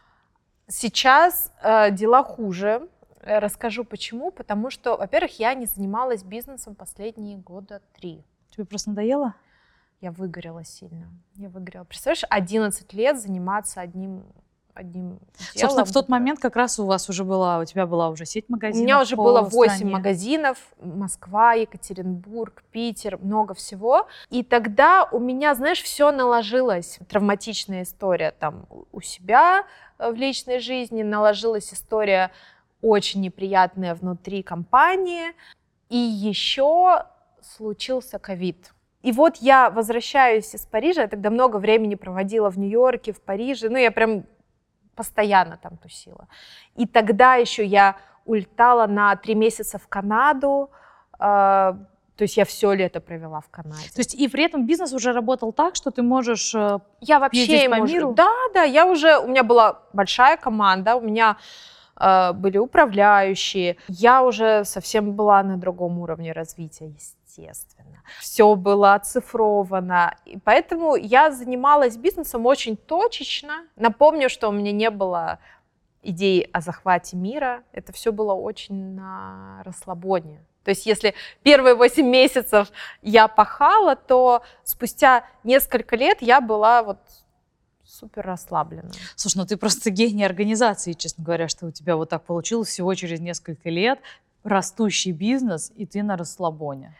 Сейчас 0.67 1.51
э, 1.63 1.91
дела 1.91 2.23
хуже. 2.23 2.87
Э, 3.21 3.39
расскажу 3.39 3.83
почему. 3.83 4.31
Потому 4.31 4.69
что, 4.69 4.95
во-первых, 4.95 5.39
я 5.39 5.55
не 5.55 5.65
занималась 5.65 6.23
бизнесом 6.23 6.75
последние 6.75 7.37
года 7.37 7.81
три. 7.99 8.23
Тебе 8.51 8.65
просто 8.65 8.91
надоело? 8.91 9.33
Я 10.01 10.11
выгорела 10.11 10.63
сильно. 10.63 11.07
Я 11.35 11.49
выгорела. 11.49 11.83
Представляешь, 11.83 12.25
11 12.29 12.91
лет 12.93 13.21
заниматься 13.21 13.81
одним 13.81 14.23
одним 14.73 15.09
делом. 15.09 15.19
Собственно, 15.55 15.85
в 15.85 15.91
тот 15.91 16.09
момент 16.09 16.39
как 16.39 16.55
раз 16.55 16.79
у 16.79 16.85
вас 16.85 17.09
уже 17.09 17.23
была, 17.23 17.59
у 17.59 17.65
тебя 17.65 17.85
была 17.85 18.09
уже 18.09 18.25
сеть 18.25 18.49
магазинов. 18.49 18.81
У 18.81 18.83
меня 18.83 19.01
уже 19.01 19.15
было 19.15 19.41
8 19.41 19.75
стране. 19.75 19.91
магазинов. 19.91 20.57
Москва, 20.81 21.53
Екатеринбург, 21.53 22.63
Питер, 22.71 23.17
много 23.17 23.53
всего. 23.53 24.07
И 24.29 24.43
тогда 24.43 25.07
у 25.11 25.19
меня, 25.19 25.55
знаешь, 25.55 25.81
все 25.81 26.11
наложилось. 26.11 26.99
Травматичная 27.09 27.83
история 27.83 28.31
там 28.31 28.65
у 28.91 29.01
себя 29.01 29.65
э, 29.99 30.09
в 30.09 30.15
личной 30.15 30.59
жизни, 30.59 31.03
наложилась 31.03 31.73
история 31.73 32.31
очень 32.81 33.21
неприятная 33.21 33.93
внутри 33.93 34.41
компании. 34.41 35.33
И 35.89 35.97
еще 35.97 37.03
случился 37.41 38.19
ковид. 38.19 38.71
И 39.01 39.11
вот 39.11 39.37
я 39.37 39.69
возвращаюсь 39.69 40.53
из 40.53 40.65
Парижа, 40.65 41.01
я 41.01 41.07
тогда 41.07 41.29
много 41.29 41.57
времени 41.57 41.95
проводила 41.95 42.49
в 42.49 42.57
Нью-Йорке, 42.57 43.13
в 43.13 43.21
Париже, 43.21 43.69
ну 43.69 43.77
я 43.77 43.91
прям 43.91 44.23
постоянно 44.95 45.57
там 45.57 45.77
тусила. 45.77 46.27
И 46.75 46.85
тогда 46.85 47.35
еще 47.35 47.65
я 47.65 47.95
улетала 48.25 48.87
на 48.87 49.15
три 49.15 49.35
месяца 49.35 49.79
в 49.79 49.87
Канаду, 49.87 50.69
э, 51.13 51.17
то 51.19 52.23
есть 52.23 52.37
я 52.37 52.45
все 52.45 52.73
лето 52.73 52.99
провела 52.99 53.41
в 53.41 53.49
Канаде. 53.49 53.89
То 53.95 53.99
есть 53.99 54.13
и 54.13 54.27
при 54.27 54.43
этом 54.43 54.67
бизнес 54.67 54.93
уже 54.93 55.11
работал 55.11 55.51
так, 55.51 55.75
что 55.75 55.89
ты 55.89 56.03
можешь 56.03 56.53
э, 56.53 56.79
я 56.99 57.19
вообще 57.19 57.67
по 57.69 57.81
миру? 57.81 58.13
Да, 58.13 58.31
да, 58.53 58.63
я 58.63 58.85
уже, 58.85 59.17
у 59.17 59.27
меня 59.27 59.43
была 59.43 59.79
большая 59.93 60.37
команда, 60.37 60.95
у 60.95 61.01
меня 61.01 61.37
э, 61.99 62.33
были 62.33 62.59
управляющие, 62.59 63.77
я 63.87 64.21
уже 64.21 64.63
совсем 64.65 65.13
была 65.13 65.41
на 65.41 65.57
другом 65.57 65.97
уровне 65.97 66.31
развития, 66.33 66.89
естественно 66.89 67.90
все 68.19 68.55
было 68.55 68.93
оцифровано. 68.93 70.15
И 70.25 70.37
поэтому 70.37 70.95
я 70.95 71.31
занималась 71.31 71.97
бизнесом 71.97 72.45
очень 72.45 72.77
точечно. 72.77 73.65
Напомню, 73.75 74.29
что 74.29 74.49
у 74.49 74.51
меня 74.51 74.71
не 74.71 74.89
было 74.89 75.39
идей 76.03 76.49
о 76.51 76.61
захвате 76.61 77.17
мира. 77.17 77.63
Это 77.71 77.93
все 77.93 78.11
было 78.11 78.33
очень 78.33 78.95
на 78.95 79.61
расслабоне. 79.63 80.43
То 80.63 80.69
есть 80.69 80.85
если 80.85 81.15
первые 81.43 81.75
8 81.75 82.05
месяцев 82.05 82.71
я 83.01 83.27
пахала, 83.27 83.95
то 83.95 84.43
спустя 84.63 85.25
несколько 85.43 85.95
лет 85.95 86.21
я 86.21 86.39
была 86.39 86.83
вот 86.83 86.99
супер 87.83 88.25
расслаблена. 88.25 88.91
Слушай, 89.15 89.37
ну 89.37 89.45
ты 89.45 89.57
просто 89.57 89.89
гений 89.89 90.23
организации, 90.23 90.93
честно 90.93 91.23
говоря, 91.23 91.47
что 91.47 91.67
у 91.67 91.71
тебя 91.71 91.95
вот 91.95 92.09
так 92.09 92.23
получилось 92.23 92.69
всего 92.69 92.93
через 92.95 93.19
несколько 93.19 93.69
лет, 93.69 93.99
растущий 94.43 95.11
бизнес, 95.11 95.71
и 95.75 95.85
ты 95.85 96.03
на 96.03 96.15
расслабоне. 96.15 96.95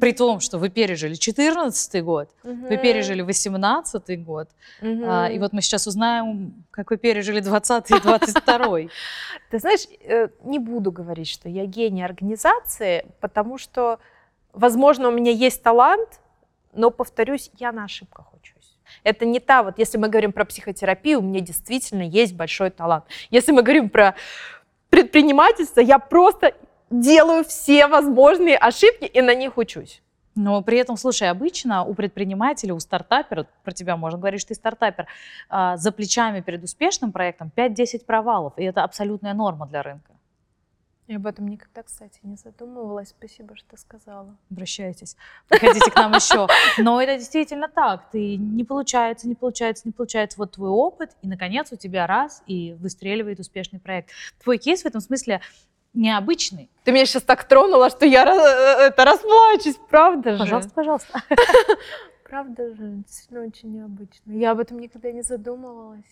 При 0.00 0.12
том, 0.12 0.40
что 0.40 0.58
вы 0.58 0.68
пережили 0.68 1.14
14 1.14 2.04
год, 2.04 2.28
угу. 2.44 2.66
вы 2.68 2.76
пережили 2.76 3.22
18 3.22 4.24
год, 4.24 4.48
угу. 4.80 5.02
а, 5.06 5.28
и 5.28 5.38
вот 5.38 5.52
мы 5.52 5.62
сейчас 5.62 5.86
узнаем, 5.86 6.64
как 6.70 6.90
вы 6.90 6.96
пережили 6.96 7.40
20 7.40 7.90
и 7.90 8.00
22 8.00 8.78
Ты 9.50 9.58
знаешь, 9.58 9.86
э, 10.00 10.28
не 10.44 10.58
буду 10.58 10.90
говорить, 10.90 11.28
что 11.28 11.48
я 11.48 11.66
гений 11.66 12.04
организации, 12.04 13.06
потому 13.20 13.58
что, 13.58 13.98
возможно, 14.52 15.08
у 15.08 15.12
меня 15.12 15.32
есть 15.32 15.62
талант, 15.62 16.20
но, 16.72 16.90
повторюсь, 16.90 17.50
я 17.58 17.72
на 17.72 17.84
ошибках 17.84 18.26
учусь. 18.34 18.76
Это 19.02 19.24
не 19.24 19.40
та, 19.40 19.62
вот 19.62 19.78
если 19.78 19.98
мы 19.98 20.08
говорим 20.08 20.32
про 20.32 20.44
психотерапию, 20.44 21.20
у 21.20 21.22
меня 21.22 21.40
действительно 21.40 22.02
есть 22.02 22.34
большой 22.34 22.70
талант. 22.70 23.04
Если 23.30 23.52
мы 23.52 23.62
говорим 23.62 23.88
про 23.88 24.14
предпринимательства 24.90 25.80
я 25.80 25.98
просто 25.98 26.54
делаю 26.90 27.44
все 27.44 27.86
возможные 27.86 28.56
ошибки 28.56 29.04
и 29.04 29.20
на 29.20 29.34
них 29.34 29.58
учусь. 29.58 30.02
Но 30.36 30.62
при 30.62 30.78
этом, 30.78 30.98
слушай, 30.98 31.30
обычно 31.30 31.82
у 31.84 31.94
предпринимателя, 31.94 32.74
у 32.74 32.78
стартапера, 32.78 33.46
про 33.64 33.72
тебя 33.72 33.96
можно 33.96 34.18
говорить, 34.18 34.42
что 34.42 34.48
ты 34.48 34.54
стартапер, 34.54 35.06
а, 35.48 35.78
за 35.78 35.92
плечами 35.92 36.42
перед 36.42 36.62
успешным 36.62 37.10
проектом 37.10 37.50
5-10 37.56 38.04
провалов, 38.04 38.52
и 38.58 38.64
это 38.64 38.84
абсолютная 38.84 39.32
норма 39.32 39.66
для 39.66 39.82
рынка. 39.82 40.12
Я 41.08 41.16
об 41.16 41.26
этом 41.26 41.46
никогда, 41.46 41.84
кстати, 41.84 42.18
не 42.24 42.34
задумывалась. 42.34 43.10
Спасибо, 43.10 43.54
что 43.54 43.76
сказала. 43.76 44.36
Обращайтесь, 44.50 45.16
приходите 45.48 45.88
к 45.88 45.94
нам 45.94 46.12
еще. 46.12 46.48
Но 46.78 47.00
это 47.00 47.16
действительно 47.16 47.68
так. 47.68 48.10
Ты 48.10 48.36
не 48.36 48.64
получается, 48.64 49.28
не 49.28 49.36
получается, 49.36 49.86
не 49.86 49.92
получается. 49.92 50.36
Вот 50.36 50.52
твой 50.52 50.68
опыт, 50.68 51.12
и, 51.22 51.28
наконец, 51.28 51.70
у 51.70 51.76
тебя 51.76 52.08
раз, 52.08 52.42
и 52.48 52.72
выстреливает 52.80 53.38
успешный 53.38 53.78
проект. 53.78 54.10
Твой 54.42 54.58
кейс 54.58 54.82
в 54.82 54.86
этом 54.86 55.00
смысле 55.00 55.40
необычный. 55.96 56.70
Ты 56.84 56.92
меня 56.92 57.06
сейчас 57.06 57.22
так 57.22 57.44
тронула, 57.44 57.90
что 57.90 58.06
я 58.06 58.24
э, 58.24 58.86
это 58.86 59.04
расплачусь, 59.04 59.76
правда 59.88 60.32
же? 60.32 60.38
Пожалуйста, 60.38 60.70
пожалуйста. 60.74 61.22
Правда 62.28 62.74
же, 62.74 62.90
действительно 63.06 63.42
очень 63.42 63.72
необычно. 63.72 64.32
Я 64.32 64.50
об 64.50 64.58
этом 64.58 64.80
никогда 64.80 65.12
не 65.12 65.22
задумывалась. 65.22 66.04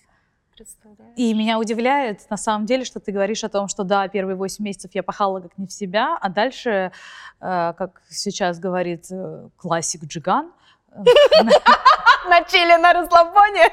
Представляешь? 0.54 1.12
И 1.16 1.34
меня 1.34 1.58
удивляет, 1.58 2.30
на 2.30 2.36
самом 2.36 2.66
деле, 2.66 2.84
что 2.84 3.00
ты 3.00 3.10
говоришь 3.10 3.42
о 3.42 3.48
том, 3.48 3.66
что 3.66 3.82
да, 3.82 4.06
первые 4.06 4.36
8 4.36 4.64
месяцев 4.64 4.92
я 4.94 5.02
пахала 5.02 5.40
как 5.40 5.58
не 5.58 5.66
в 5.66 5.72
себя, 5.72 6.16
а 6.20 6.28
дальше, 6.28 6.92
э, 7.40 7.72
как 7.76 8.00
сейчас 8.08 8.60
говорит 8.60 9.06
э, 9.10 9.48
классик 9.56 10.04
Джиган, 10.04 10.52
на 10.94 12.44
чили 12.44 12.80
на 12.80 12.92
расслабоне. 12.92 13.72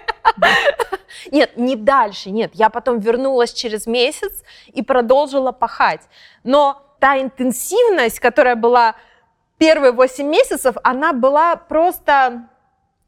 Нет, 1.32 1.58
не 1.58 1.76
дальше, 1.76 2.30
нет. 2.30 2.52
Я 2.54 2.70
потом 2.70 3.00
вернулась 3.00 3.54
через 3.54 3.88
месяц 3.88 4.44
и 4.67 4.82
продолжила 4.82 5.52
пахать. 5.52 6.02
Но 6.44 6.82
та 7.00 7.20
интенсивность, 7.20 8.20
которая 8.20 8.56
была 8.56 8.96
первые 9.58 9.91
8 9.94 10.28
месяцев, 10.28 10.76
она 10.84 11.13
была 11.13 11.56
просто 11.56 12.48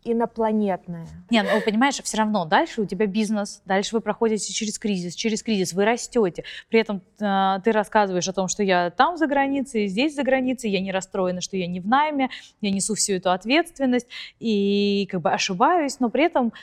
инопланетная. 0.05 1.07
Не, 1.29 1.43
ну 1.43 1.61
понимаешь, 1.61 1.95
все 2.03 2.17
равно 2.17 2.45
дальше 2.45 2.81
у 2.81 2.85
тебя 2.85 3.05
бизнес, 3.05 3.61
дальше 3.65 3.95
вы 3.95 4.01
проходите 4.01 4.51
через 4.53 4.77
кризис, 4.77 5.15
через 5.15 5.41
кризис 5.43 5.73
вы 5.73 5.85
растете. 5.85 6.43
При 6.69 6.79
этом 6.79 7.01
э, 7.19 7.59
ты 7.63 7.71
рассказываешь 7.71 8.27
о 8.27 8.33
том, 8.33 8.47
что 8.47 8.63
я 8.63 8.89
там 8.89 9.17
за 9.17 9.27
границей, 9.27 9.87
здесь 9.87 10.15
за 10.15 10.23
границей, 10.23 10.71
я 10.71 10.81
не 10.81 10.91
расстроена, 10.91 11.41
что 11.41 11.57
я 11.57 11.67
не 11.67 11.79
в 11.79 11.87
найме, 11.87 12.29
я 12.61 12.71
несу 12.71 12.95
всю 12.95 13.13
эту 13.13 13.31
ответственность 13.31 14.07
и 14.39 15.07
как 15.09 15.21
бы 15.21 15.31
ошибаюсь, 15.31 15.99
но 15.99 16.09
при 16.09 16.25
этом 16.25 16.53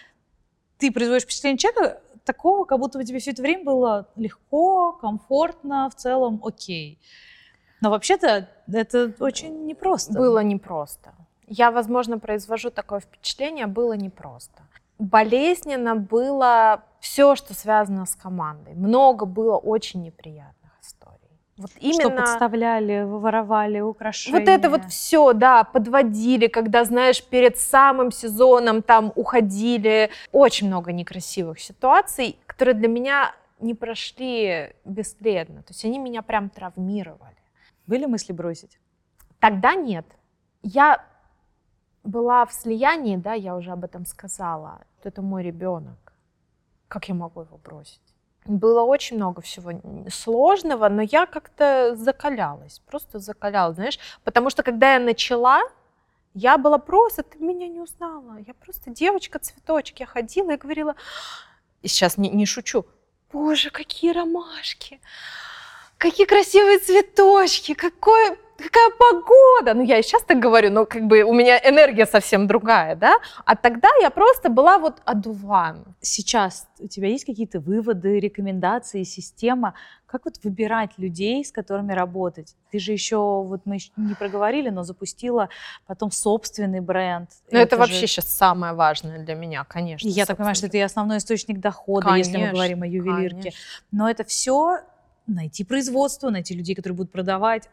ты 0.81 0.91
производишь 0.91 1.25
впечатление 1.25 1.59
человека 1.59 2.01
такого, 2.25 2.65
как 2.65 2.79
будто 2.79 2.99
бы 2.99 3.05
тебе 3.05 3.19
все 3.19 3.31
это 3.31 3.43
время 3.43 3.65
было 3.65 4.09
легко, 4.17 4.93
комфортно, 4.93 5.89
в 5.91 5.95
целом 5.95 6.41
окей. 6.45 6.99
Но 7.81 7.91
вообще-то 7.91 8.49
это 8.71 9.15
очень 9.21 9.67
непросто. 9.67 10.13
Было 10.13 10.43
непросто 10.43 11.15
я, 11.51 11.71
возможно, 11.73 12.19
произвожу 12.19 12.71
такое 12.71 13.01
впечатление, 13.01 13.67
было 13.67 13.95
непросто. 13.95 14.63
Болезненно 14.99 15.97
было 15.97 16.85
все, 17.01 17.35
что 17.35 17.55
связано 17.55 18.07
с 18.07 18.15
командой. 18.15 18.75
Много 18.75 19.27
было 19.27 19.57
очень 19.57 20.03
неприятных 20.03 20.55
историй. 20.55 20.60
Вот 21.61 21.73
именно... 21.79 22.01
Что 22.01 22.11
подставляли, 22.11 23.03
воровали 23.03 23.81
украшения. 23.81 24.41
Вот 24.41 24.49
это 24.49 24.71
вот 24.71 24.87
все, 24.87 25.35
да, 25.35 25.65
подводили, 25.65 26.47
когда, 26.47 26.85
знаешь, 26.85 27.23
перед 27.23 27.59
самым 27.59 28.11
сезоном 28.11 28.81
там 28.81 29.13
уходили. 29.15 30.11
Очень 30.33 30.69
много 30.69 30.91
некрасивых 30.93 31.61
ситуаций, 31.61 32.39
которые 32.47 32.75
для 32.75 32.89
меня 32.89 33.35
не 33.61 33.75
прошли 33.75 34.75
бесследно. 34.87 35.63
То 35.63 35.73
есть 35.73 35.85
они 35.85 35.99
меня 35.99 36.23
прям 36.23 36.49
травмировали. 36.49 37.37
Были 37.87 38.07
мысли 38.07 38.33
бросить? 38.33 38.79
Тогда 39.39 39.75
нет. 39.75 40.07
Я 40.63 41.05
была 42.05 42.47
в 42.47 42.55
слиянии, 42.55 43.17
да, 43.17 43.35
я 43.35 43.55
уже 43.55 43.73
об 43.73 43.85
этом 43.85 44.07
сказала. 44.07 44.81
Это 45.05 45.21
мой 45.21 45.43
ребенок. 45.43 46.15
Как 46.89 47.09
я 47.09 47.15
могу 47.15 47.43
его 47.43 47.59
бросить? 47.59 48.10
Было 48.47 48.83
очень 48.83 49.17
много 49.17 49.43
всего 49.43 49.73
сложного, 50.11 50.89
но 50.89 51.03
я 51.03 51.27
как-то 51.27 51.95
закалялась, 51.95 52.81
просто 52.87 53.19
закалялась, 53.19 53.77
знаешь, 53.77 53.99
потому 54.25 54.51
что 54.51 54.63
когда 54.63 54.95
я 54.95 54.99
начала, 54.99 55.61
я 56.35 56.57
была 56.57 56.79
просто, 56.79 57.23
ты 57.23 57.39
меня 57.39 57.69
не 57.69 57.81
узнала, 57.81 58.39
я 58.47 58.55
просто 58.55 58.91
девочка-цветочек, 58.91 60.01
я 60.01 60.07
ходила 60.07 60.53
и 60.53 60.57
говорила, 60.57 60.95
и 61.83 61.89
сейчас 61.89 62.17
не, 62.17 62.31
не 62.31 62.47
шучу, 62.47 62.87
боже, 63.33 63.71
какие 63.71 64.13
ромашки, 64.13 65.01
какие 65.99 66.27
красивые 66.27 66.79
цветочки, 66.79 67.75
какой 67.75 68.39
какая 68.61 68.91
погода. 68.91 69.75
Ну, 69.75 69.83
я 69.83 69.99
и 69.99 70.03
сейчас 70.03 70.23
так 70.23 70.39
говорю, 70.39 70.71
но 70.71 70.87
как 70.87 71.07
бы 71.07 71.23
у 71.23 71.33
меня 71.33 71.59
энергия 71.59 72.07
совсем 72.07 72.47
другая, 72.47 72.97
да. 72.97 73.17
А 73.45 73.57
тогда 73.57 73.89
я 74.01 74.11
просто 74.11 74.49
была 74.49 74.79
вот 74.79 75.01
одуван. 75.05 75.85
Сейчас 76.01 76.67
у 76.79 76.89
тебя 76.89 77.09
есть 77.09 77.25
какие-то 77.25 77.61
выводы, 77.61 78.21
рекомендации, 78.21 79.03
система? 79.05 79.75
Как 80.07 80.25
вот 80.25 80.41
выбирать 80.43 80.91
людей, 80.99 81.45
с 81.45 81.53
которыми 81.53 81.93
работать? 81.93 82.57
Ты 82.73 82.79
же 82.79 82.93
еще, 82.93 83.17
вот 83.17 83.61
мы 83.65 83.77
еще 83.77 83.91
не 83.97 84.15
проговорили, 84.15 84.71
но 84.71 84.83
запустила 84.83 85.49
потом 85.87 86.11
собственный 86.11 86.81
бренд. 86.81 87.31
Ну, 87.51 87.59
это, 87.59 87.75
это 87.75 87.77
вообще 87.77 88.01
же... 88.01 88.07
сейчас 88.07 88.27
самое 88.27 88.73
важное 88.73 89.25
для 89.25 89.35
меня, 89.35 89.65
конечно. 89.65 90.09
Я 90.09 90.27
так 90.27 90.37
понимаю, 90.37 90.57
что 90.57 90.67
это 90.67 90.79
и 90.79 90.81
основной 90.81 91.19
источник 91.19 91.61
дохода, 91.61 92.09
конечно, 92.09 92.37
если 92.37 92.47
мы 92.47 92.53
говорим 92.53 92.83
о 92.83 92.87
ювелирке. 92.87 93.41
Конечно. 93.41 93.61
Но 93.93 94.11
это 94.11 94.25
все 94.25 94.79
найти 95.27 95.65
производство, 95.65 96.31
найти 96.31 96.55
людей, 96.55 96.75
которые 96.75 96.97
будут 96.97 97.13
продавать, 97.13 97.69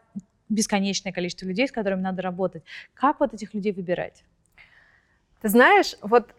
бесконечное 0.48 1.12
количество 1.12 1.46
людей, 1.46 1.68
с 1.68 1.72
которыми 1.72 2.00
надо 2.00 2.22
работать. 2.22 2.62
Как 2.94 3.20
вот 3.20 3.34
этих 3.34 3.54
людей 3.54 3.72
выбирать? 3.72 4.24
Ты 5.42 5.48
знаешь, 5.48 5.96
вот 6.00 6.30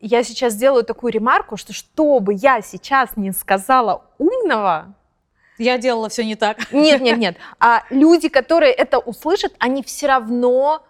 я 0.00 0.22
сейчас 0.22 0.52
сделаю 0.52 0.84
такую 0.84 1.12
ремарку, 1.12 1.56
что 1.56 1.72
что 1.72 2.20
бы 2.20 2.34
я 2.34 2.60
сейчас 2.60 3.16
не 3.16 3.32
сказала 3.32 4.04
умного, 4.18 4.94
я 5.58 5.78
делала 5.78 6.08
все 6.08 6.24
не 6.24 6.36
так. 6.36 6.70
Нет, 6.72 7.00
нет, 7.00 7.18
нет. 7.18 7.36
А 7.58 7.82
люди, 7.90 8.28
которые 8.28 8.72
это 8.72 8.98
услышат, 8.98 9.54
они 9.58 9.82
все 9.82 10.06
равно 10.06 10.84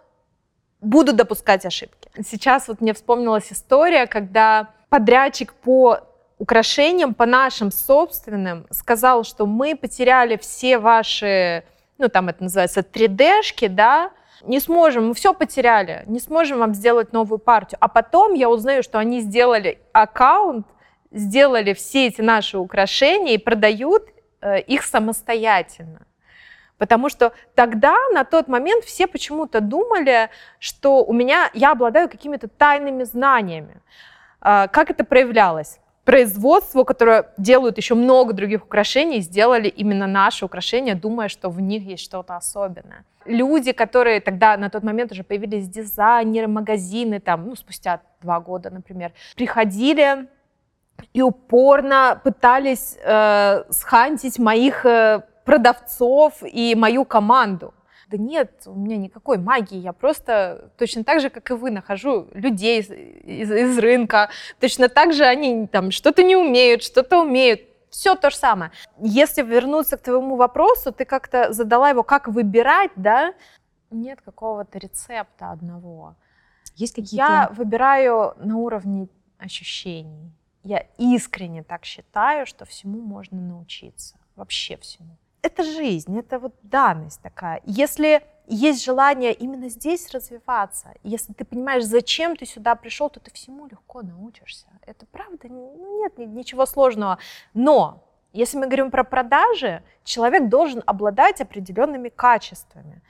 будут 0.81 1.15
допускать 1.15 1.65
ошибки. 1.65 2.09
Сейчас 2.23 2.67
вот 2.67 2.81
мне 2.81 2.93
вспомнилась 2.93 3.51
история, 3.51 4.07
когда 4.07 4.69
подрядчик 4.89 5.53
по 5.53 5.99
украшениям, 6.37 7.13
по 7.13 7.25
нашим 7.25 7.71
собственным, 7.71 8.67
сказал, 8.69 9.23
что 9.23 9.45
мы 9.45 9.75
потеряли 9.75 10.37
все 10.37 10.77
ваши 10.77 11.63
ну 11.97 12.09
там 12.09 12.29
это 12.29 12.43
называется 12.43 12.81
3D-шки, 12.81 13.67
да, 13.67 14.11
не 14.43 14.59
сможем, 14.59 15.07
мы 15.07 15.13
все 15.13 15.33
потеряли, 15.33 16.03
не 16.05 16.19
сможем 16.19 16.59
вам 16.59 16.73
сделать 16.73 17.13
новую 17.13 17.39
партию. 17.39 17.77
А 17.81 17.87
потом 17.87 18.33
я 18.33 18.49
узнаю, 18.49 18.83
что 18.83 18.99
они 18.99 19.21
сделали 19.21 19.79
аккаунт, 19.93 20.67
сделали 21.11 21.73
все 21.73 22.07
эти 22.07 22.21
наши 22.21 22.57
украшения 22.57 23.33
и 23.33 23.37
продают 23.37 24.03
э, 24.41 24.61
их 24.61 24.83
самостоятельно. 24.83 26.05
Потому 26.77 27.09
что 27.09 27.33
тогда, 27.55 27.95
на 28.13 28.23
тот 28.23 28.47
момент, 28.47 28.85
все 28.85 29.07
почему-то 29.07 29.61
думали, 29.61 30.29
что 30.59 31.03
у 31.03 31.13
меня, 31.13 31.49
я 31.53 31.71
обладаю 31.71 32.07
какими-то 32.07 32.47
тайными 32.47 33.03
знаниями. 33.03 33.81
Э, 34.41 34.67
как 34.67 34.91
это 34.91 35.03
проявлялось? 35.03 35.79
Производству, 36.07 36.85
которое 36.85 37.25
делают 37.37 37.77
еще 37.77 37.93
много 37.93 38.31
других 38.31 38.63
украшений, 38.63 39.19
сделали 39.19 39.67
именно 39.67 40.07
наши 40.07 40.45
украшения, 40.45 40.95
думая, 40.95 41.27
что 41.27 41.49
в 41.49 41.59
них 41.59 41.83
есть 41.83 42.01
что-то 42.01 42.37
особенное. 42.37 43.03
Люди, 43.25 43.73
которые 43.73 44.21
тогда 44.21 44.55
на 44.55 44.69
тот 44.69 44.83
момент 44.83 45.11
уже 45.11 45.23
появились 45.23 45.67
дизайнеры, 45.67 46.47
магазины, 46.47 47.19
там, 47.19 47.49
ну, 47.49 47.55
спустя 47.57 47.99
два 48.21 48.39
года, 48.39 48.69
например, 48.69 49.11
приходили 49.35 50.27
и 51.11 51.21
упорно 51.21 52.21
пытались 52.23 52.97
э, 53.03 53.63
схантить 53.69 54.39
моих 54.39 54.85
э, 54.85 55.23
продавцов 55.43 56.41
и 56.41 56.73
мою 56.75 57.03
команду. 57.03 57.73
Да 58.09 58.15
нет, 58.15 58.63
у 58.65 58.73
меня 58.73 58.95
никакой 58.95 59.37
магии, 59.37 59.77
я 59.77 59.91
просто 59.91 60.71
точно 60.77 61.03
так 61.03 61.19
же, 61.19 61.29
как 61.29 61.51
и 61.51 61.53
вы, 61.53 61.71
нахожу 61.71 62.29
людей 62.33 62.79
из, 62.79 62.89
из, 62.89 63.51
из 63.51 63.77
рынка, 63.77 64.29
точно 64.61 64.87
так 64.87 65.13
же 65.13 65.25
они 65.25 65.67
там 65.67 65.91
что-то 65.91 66.23
не 66.23 66.37
умеют, 66.37 66.83
что-то 66.83 67.21
умеют, 67.21 67.61
все 67.89 68.15
то 68.15 68.29
же 68.29 68.37
самое. 68.37 68.71
Если 68.97 69.41
вернуться 69.41 69.97
к 69.97 70.03
твоему 70.03 70.37
вопросу, 70.37 70.93
ты 70.93 71.03
как-то 71.03 71.51
задала 71.51 71.89
его, 71.89 72.03
как 72.03 72.29
выбирать, 72.29 72.91
да? 72.95 73.33
Нет 73.91 74.21
какого-то 74.21 74.79
рецепта 74.79 75.51
одного. 75.51 76.15
Есть 76.75 76.95
какие-то... 76.95 77.15
Я 77.17 77.49
выбираю 77.51 78.35
на 78.37 78.55
уровне 78.55 79.09
ощущений. 79.37 80.31
Я 80.63 80.85
искренне 80.97 81.63
так 81.63 81.83
считаю, 81.83 82.45
что 82.45 82.63
всему 82.63 83.01
можно 83.01 83.41
научиться. 83.41 84.17
Вообще 84.37 84.77
всему 84.77 85.17
это 85.47 85.63
жизнь, 85.63 86.17
это 86.19 86.39
вот 86.39 86.53
данность 86.61 87.21
такая. 87.21 87.61
Если 87.65 88.21
есть 88.45 88.85
желание 88.85 89.33
именно 89.33 89.69
здесь 89.69 90.11
развиваться, 90.13 90.93
если 91.03 91.33
ты 91.33 91.43
понимаешь, 91.43 91.83
зачем 91.83 92.35
ты 92.35 92.45
сюда 92.45 92.75
пришел, 92.75 93.09
то 93.09 93.19
ты 93.19 93.31
всему 93.31 93.67
легко 93.67 94.01
научишься. 94.01 94.67
Это 94.85 95.05
правда, 95.05 95.47
ну 95.49 95.99
нет 95.99 96.17
ничего 96.17 96.65
сложного. 96.65 97.17
Но 97.53 98.03
Если 98.33 98.59
мы 98.59 98.67
говорим 98.67 98.91
про 98.91 99.03
продажи, 99.03 99.83
человек 100.03 100.49
должен 100.49 100.83
обладать 100.85 101.41
определенными 101.41 102.09
качествами. 102.09 103.01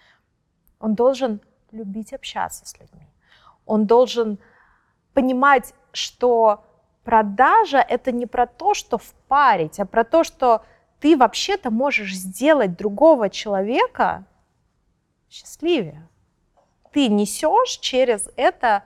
Он 0.80 0.95
должен 0.95 1.41
любить 1.71 2.13
общаться 2.13 2.65
с 2.65 2.80
людьми. 2.80 3.08
Он 3.65 3.86
должен 3.86 4.39
понимать, 5.13 5.73
что 5.91 6.63
продажа— 7.04 7.80
это 7.89 8.12
не 8.12 8.26
про 8.26 8.45
то, 8.47 8.73
что 8.73 8.97
впарить, 8.97 9.80
а 9.80 9.86
про 9.86 10.04
то, 10.04 10.23
что 10.23 10.63
ты 10.99 11.17
вообще-то 11.17 11.71
можешь 11.71 12.15
сделать 12.15 12.77
другого 12.77 13.29
человека 13.29 14.25
счастливее. 15.29 16.07
Ты 16.91 17.07
несешь 17.10 17.77
через 17.77 18.29
это 18.36 18.83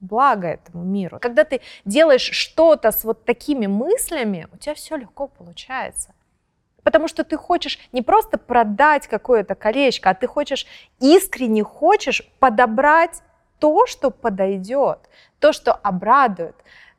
благо 0.00 0.48
этому 0.48 0.84
миру. 0.84 1.18
Когда 1.20 1.44
ты 1.44 1.60
делаешь 1.84 2.30
что-то 2.30 2.92
с 2.92 3.04
вот 3.04 3.24
такими 3.24 3.66
мыслями, 3.66 4.48
у 4.52 4.56
тебя 4.58 4.74
все 4.74 4.96
легко 4.96 5.26
получается. 5.26 6.14
Потому 6.82 7.08
что 7.08 7.24
ты 7.24 7.36
хочешь 7.36 7.78
не 7.92 8.02
просто 8.02 8.38
продать 8.38 9.08
какое-то 9.08 9.54
колечко, 9.54 10.10
а 10.10 10.14
ты 10.14 10.26
хочешь, 10.26 10.66
искренне 11.00 11.64
хочешь 11.64 12.22
подобрать 12.38 13.22
то, 13.58 13.86
что 13.86 14.10
подойдет, 14.10 14.98
то, 15.40 15.52
что 15.52 15.72
обрадует, 15.72 16.56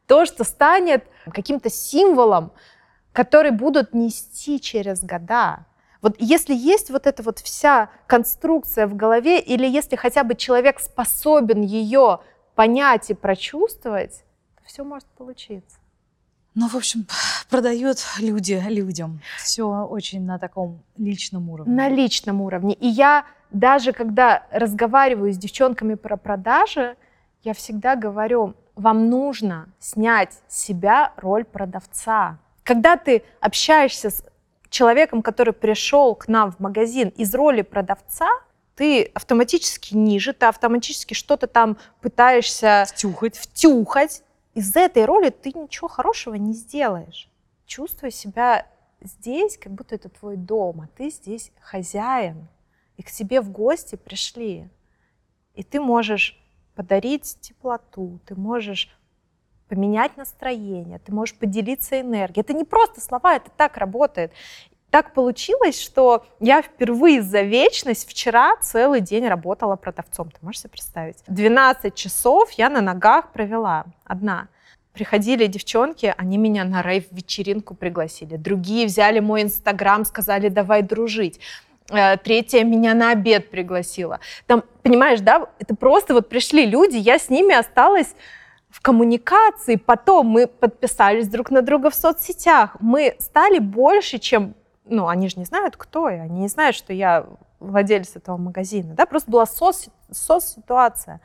то, 0.08 0.26
что 0.26 0.44
станет 0.44 1.06
каким-то 1.34 1.70
символом, 1.70 2.52
который 3.20 3.52
будут 3.52 3.94
нести 3.94 4.62
через 4.62 5.02
года. 5.02 5.66
Вот 6.02 6.16
если 6.20 6.56
есть 6.56 6.90
вот 6.90 7.06
эта 7.06 7.22
вот 7.22 7.40
вся 7.40 7.90
конструкция 8.08 8.88
в 8.88 8.96
голове, 8.96 9.42
или 9.42 9.68
если 9.68 9.98
хотя 9.98 10.24
бы 10.24 10.36
человек 10.36 10.80
способен 10.80 11.62
ее 11.62 12.22
понять 12.56 13.10
и 13.10 13.14
прочувствовать, 13.14 14.24
то 14.56 14.64
все 14.64 14.86
может 14.86 15.06
получиться. 15.18 15.80
Ну, 16.56 16.70
в 16.70 16.76
общем, 16.76 17.08
продают 17.50 17.98
люди 18.20 18.64
людям. 18.70 19.20
Все 19.38 19.66
очень 19.66 20.22
на 20.26 20.40
таком 20.40 20.82
личном 20.96 21.50
уровне. 21.50 21.76
На 21.76 21.90
личном 21.90 22.40
уровне. 22.40 22.74
И 22.76 22.88
я 22.88 23.26
даже 23.52 23.92
когда 23.92 24.44
разговариваю 24.50 25.34
с 25.34 25.38
девчонками 25.38 25.96
про 25.96 26.16
продажи, 26.16 26.96
я 27.44 27.54
всегда 27.54 27.98
говорю, 27.98 28.54
вам 28.76 29.10
нужно 29.10 29.68
снять 29.78 30.40
с 30.48 30.64
себя 30.64 31.12
роль 31.18 31.44
продавца. 31.44 32.40
Когда 32.70 32.98
ты 32.98 33.24
общаешься 33.40 34.12
с 34.12 34.24
человеком, 34.70 35.24
который 35.24 35.56
пришел 35.56 36.14
к 36.14 36.28
нам 36.28 36.52
в 36.52 36.60
магазин 36.60 37.10
из 37.18 37.34
роли 37.34 37.64
продавца, 37.64 38.30
ты 38.76 39.06
автоматически 39.16 39.96
ниже, 39.96 40.34
ты 40.34 40.46
автоматически 40.46 41.16
что-то 41.16 41.48
там 41.48 41.78
пытаешься 42.00 42.86
втюхать. 42.88 43.40
втюхать. 43.40 44.22
Из 44.54 44.76
этой 44.76 45.06
роли 45.06 45.32
ты 45.32 45.52
ничего 45.52 45.88
хорошего 45.88 46.36
не 46.36 46.54
сделаешь. 46.54 47.28
Чувствуй 47.66 48.12
себя 48.12 48.68
здесь, 49.02 49.58
как 49.58 49.72
будто 49.72 49.96
это 49.96 50.10
твой 50.10 50.38
дом, 50.38 50.82
а 50.82 50.90
ты 50.96 51.10
здесь 51.10 51.52
хозяин. 51.60 52.48
И 52.98 53.02
к 53.02 53.10
тебе 53.10 53.42
в 53.42 53.50
гости 53.50 53.96
пришли. 53.96 54.70
И 55.56 55.64
ты 55.64 55.82
можешь 55.82 56.40
подарить 56.76 57.40
теплоту, 57.42 58.20
ты 58.28 58.36
можешь 58.36 58.96
поменять 59.70 60.18
настроение, 60.18 61.00
ты 61.00 61.14
можешь 61.14 61.36
поделиться 61.36 62.02
энергией. 62.02 62.42
Это 62.42 62.54
не 62.54 62.66
просто 62.66 63.00
слова, 63.00 63.36
это 63.36 63.50
так 63.56 63.78
работает 63.78 64.34
так 64.90 65.14
получилось, 65.14 65.80
что 65.80 66.26
я 66.40 66.62
впервые 66.62 67.22
за 67.22 67.42
вечность 67.42 68.10
вчера 68.10 68.56
целый 68.58 69.02
день 69.02 69.28
работала 69.28 69.76
продавцом. 69.76 70.32
Ты 70.32 70.38
можешь 70.42 70.62
себе 70.62 70.72
представить? 70.72 71.18
12 71.28 71.94
часов 71.94 72.52
я 72.54 72.70
на 72.70 72.82
ногах 72.82 73.32
провела 73.32 73.86
одна. 74.04 74.48
Приходили 74.94 75.46
девчонки, 75.46 76.14
они 76.18 76.38
меня 76.38 76.66
на 76.66 76.82
рейв-вечеринку 76.82 77.76
пригласили. 77.76 78.36
Другие 78.36 78.88
взяли 78.88 79.20
мой 79.20 79.44
инстаграм, 79.44 80.04
сказали, 80.04 80.50
давай 80.50 80.82
дружить. 80.82 81.40
Э, 81.92 82.18
третья 82.18 82.64
меня 82.64 82.96
на 82.96 83.12
обед 83.12 83.52
пригласила. 83.52 84.20
Там, 84.48 84.64
понимаешь, 84.82 85.20
да, 85.20 85.50
это 85.60 85.76
просто 85.76 86.14
вот 86.16 86.30
пришли 86.30 86.66
люди, 86.66 86.98
я 86.98 87.20
с 87.20 87.30
ними 87.30 87.54
осталась 87.54 88.16
в 88.70 88.82
коммуникации, 88.82 89.76
потом 89.76 90.28
мы 90.28 90.48
подписались 90.48 91.28
друг 91.28 91.50
на 91.50 91.62
друга 91.62 91.90
в 91.90 91.96
соцсетях, 91.96 92.78
мы 92.80 93.16
стали 93.20 93.60
больше, 93.60 94.20
чем 94.20 94.54
ну, 94.86 95.08
они 95.08 95.30
же 95.30 95.38
не 95.38 95.46
знают, 95.46 95.78
кто 95.78 96.10
я, 96.10 96.24
они 96.24 96.42
не 96.42 96.48
знают, 96.48 96.76
что 96.76 96.94
я 96.94 97.28
владелец 97.60 98.16
этого 98.16 98.38
магазина, 98.38 98.94
да, 98.96 99.06
просто 99.06 99.30
была 99.30 99.46
сос, 99.46 99.90
сос-ситуация. 100.12 101.22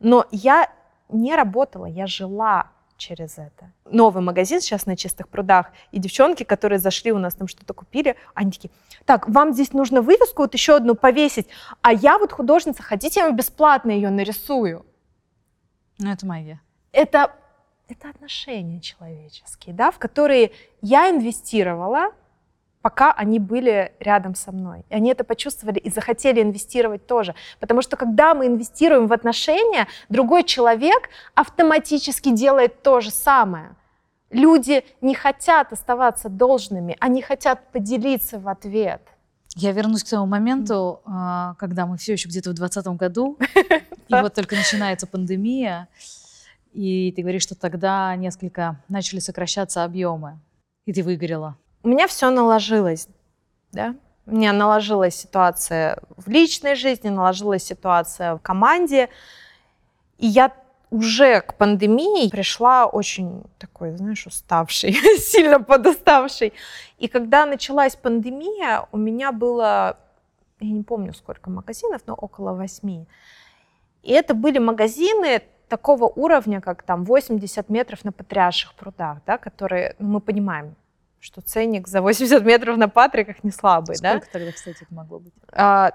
Но 0.00 0.26
я 0.30 0.70
не 1.08 1.34
работала, 1.34 1.86
я 1.86 2.06
жила 2.06 2.70
через 2.96 3.38
это. 3.38 3.72
Новый 3.90 4.22
магазин 4.22 4.60
сейчас 4.60 4.86
на 4.86 4.96
чистых 4.96 5.28
прудах, 5.28 5.72
и 5.90 5.98
девчонки, 5.98 6.44
которые 6.44 6.78
зашли 6.78 7.12
у 7.12 7.18
нас 7.18 7.34
там 7.34 7.48
что-то 7.48 7.74
купили, 7.74 8.16
они 8.34 8.52
такие, 8.52 8.70
так, 9.04 9.28
вам 9.28 9.52
здесь 9.52 9.72
нужно 9.72 10.00
вывеску 10.00 10.42
вот 10.42 10.54
еще 10.54 10.76
одну 10.76 10.94
повесить, 10.94 11.48
а 11.82 11.92
я 11.92 12.18
вот 12.18 12.32
художница, 12.32 12.82
хотите, 12.82 13.20
я 13.20 13.26
вам 13.26 13.36
бесплатно 13.36 13.90
ее 13.90 14.10
нарисую? 14.10 14.86
Ну, 15.98 16.10
это 16.10 16.26
магия. 16.26 16.60
Это, 16.94 17.32
это 17.88 18.08
отношения 18.08 18.80
человеческие, 18.80 19.74
да, 19.74 19.90
в 19.90 19.98
которые 19.98 20.52
я 20.80 21.10
инвестировала, 21.10 22.12
пока 22.82 23.12
они 23.12 23.40
были 23.40 23.92
рядом 23.98 24.36
со 24.36 24.52
мной. 24.52 24.84
И 24.90 24.94
они 24.94 25.10
это 25.10 25.24
почувствовали 25.24 25.78
и 25.78 25.90
захотели 25.90 26.40
инвестировать 26.40 27.06
тоже. 27.06 27.34
Потому 27.58 27.82
что 27.82 27.96
когда 27.96 28.34
мы 28.34 28.46
инвестируем 28.46 29.08
в 29.08 29.12
отношения, 29.12 29.88
другой 30.08 30.44
человек 30.44 31.08
автоматически 31.34 32.30
делает 32.30 32.82
то 32.82 33.00
же 33.00 33.10
самое. 33.10 33.74
Люди 34.30 34.84
не 35.00 35.14
хотят 35.14 35.72
оставаться 35.72 36.28
должными, 36.28 36.96
они 37.00 37.22
хотят 37.22 37.72
поделиться 37.72 38.38
в 38.38 38.48
ответ. 38.48 39.02
Я 39.56 39.72
вернусь 39.72 40.04
к 40.04 40.08
тому 40.10 40.26
моменту, 40.26 41.00
а, 41.06 41.54
когда 41.54 41.86
мы 41.86 41.96
все 41.96 42.12
еще 42.12 42.28
где-то 42.28 42.50
в 42.50 42.54
2020 42.54 42.98
году, 42.98 43.38
и 44.08 44.14
вот 44.14 44.34
только 44.34 44.56
начинается 44.56 45.06
пандемия, 45.06 45.88
и 46.74 47.12
ты 47.12 47.22
говоришь, 47.22 47.42
что 47.42 47.54
тогда 47.54 48.14
несколько 48.16 48.82
начали 48.88 49.20
сокращаться 49.20 49.84
объемы, 49.84 50.38
и 50.84 50.92
ты 50.92 51.02
выгорела 51.02 51.56
у 51.84 51.88
меня 51.88 52.08
все 52.08 52.30
наложилось, 52.30 53.08
да, 53.70 53.94
у 54.26 54.34
меня 54.34 54.52
наложилась 54.52 55.14
ситуация 55.14 55.98
в 56.16 56.28
личной 56.28 56.74
жизни, 56.74 57.10
наложилась 57.10 57.62
ситуация 57.62 58.36
в 58.36 58.38
команде, 58.40 59.10
и 60.16 60.26
я 60.26 60.52
уже 60.90 61.42
к 61.42 61.54
пандемии 61.54 62.30
пришла 62.30 62.86
очень 62.86 63.42
такой, 63.58 63.96
знаешь, 63.96 64.26
уставший, 64.26 64.92
сильно 65.18 65.60
подуставший. 65.60 66.54
И 66.98 67.08
когда 67.08 67.44
началась 67.44 67.96
пандемия, 67.96 68.86
у 68.90 68.96
меня 68.96 69.30
было, 69.30 69.98
я 70.60 70.70
не 70.70 70.84
помню 70.84 71.12
сколько 71.12 71.50
магазинов, 71.50 72.02
но 72.06 72.14
около 72.14 72.54
восьми. 72.54 73.06
И 74.02 74.12
это 74.12 74.34
были 74.34 74.58
магазины 74.58 75.42
такого 75.74 76.04
уровня, 76.04 76.60
как 76.60 76.84
там 76.84 77.04
80 77.04 77.68
метров 77.68 78.04
на 78.04 78.12
Патриарших 78.12 78.74
прудах, 78.74 79.18
да, 79.26 79.38
которые, 79.38 79.96
ну, 79.98 80.08
мы 80.08 80.20
понимаем, 80.20 80.76
что 81.18 81.40
ценник 81.40 81.88
за 81.88 82.00
80 82.00 82.44
метров 82.44 82.76
на 82.76 82.88
Патриках 82.88 83.42
не 83.42 83.50
слабый, 83.50 83.96
Сколько 83.96 84.02
да? 84.02 84.10
Сколько 84.20 84.32
тогда, 84.32 84.52
кстати, 84.52 84.86
могло 84.90 85.18
быть? 85.18 85.32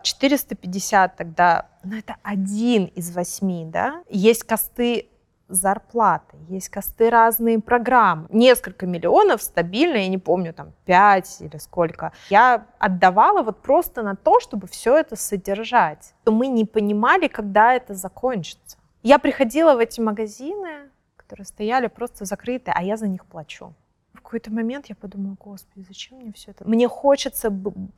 450 0.04 1.12
а, 1.14 1.16
тогда, 1.16 1.66
ну 1.86 1.98
это 1.98 2.18
один 2.24 2.86
из 2.98 3.16
восьми, 3.16 3.66
да? 3.72 4.04
Есть 4.10 4.44
косты 4.44 5.08
зарплаты, 5.48 6.36
есть 6.50 6.68
косты 6.68 7.10
разные 7.10 7.60
программы. 7.60 8.28
Несколько 8.32 8.86
миллионов 8.86 9.42
стабильно, 9.42 9.96
я 9.96 10.10
не 10.10 10.18
помню, 10.18 10.54
там 10.54 10.74
5 10.86 11.38
или 11.40 11.58
сколько. 11.58 12.12
Я 12.30 12.66
отдавала 12.80 13.44
вот 13.44 13.62
просто 13.62 14.04
на 14.04 14.18
то, 14.18 14.42
чтобы 14.42 14.68
все 14.68 14.98
это 14.98 15.16
содержать. 15.16 16.14
То 16.26 16.34
мы 16.34 16.48
не 16.48 16.66
понимали, 16.66 17.28
когда 17.28 17.74
это 17.74 17.94
закончится. 17.94 18.79
Я 19.02 19.20
приходила 19.20 19.76
в 19.76 19.80
эти 19.80 20.02
магазины, 20.02 20.90
которые 21.16 21.46
стояли 21.46 21.88
просто 21.88 22.26
закрыты, 22.26 22.72
а 22.74 22.84
я 22.84 22.98
за 22.98 23.08
них 23.08 23.26
плачу 23.26 23.74
в 24.20 24.22
какой-то 24.22 24.52
момент 24.52 24.88
я 24.88 24.96
подумала, 24.96 25.36
господи, 25.40 25.86
зачем 25.88 26.20
мне 26.20 26.34
все 26.34 26.52
это? 26.52 26.68
Мне 26.68 26.88
хочется 26.88 27.52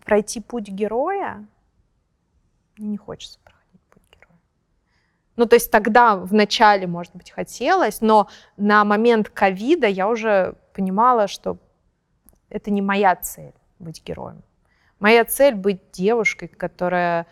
пройти 0.06 0.40
путь 0.40 0.70
героя, 0.70 1.46
мне 2.78 2.88
не 2.90 2.98
хочется 2.98 3.40
проходить 3.44 3.82
путь 3.90 4.04
героя. 4.12 4.40
Ну, 5.36 5.46
то 5.46 5.56
есть 5.56 5.72
тогда 5.72 6.16
в 6.16 6.34
начале, 6.34 6.88
может 6.88 7.16
быть, 7.16 7.32
хотелось, 7.32 8.02
но 8.02 8.30
на 8.56 8.86
момент 8.86 9.30
ковида 9.30 9.88
я 9.88 10.08
уже 10.08 10.56
понимала, 10.74 11.28
что 11.28 11.58
это 12.50 12.72
не 12.72 12.82
моя 12.82 13.16
цель 13.16 13.54
быть 13.80 14.04
героем. 14.06 14.44
Моя 15.00 15.26
цель 15.26 15.56
быть 15.56 15.82
девушкой, 15.92 16.48
которая 16.50 17.26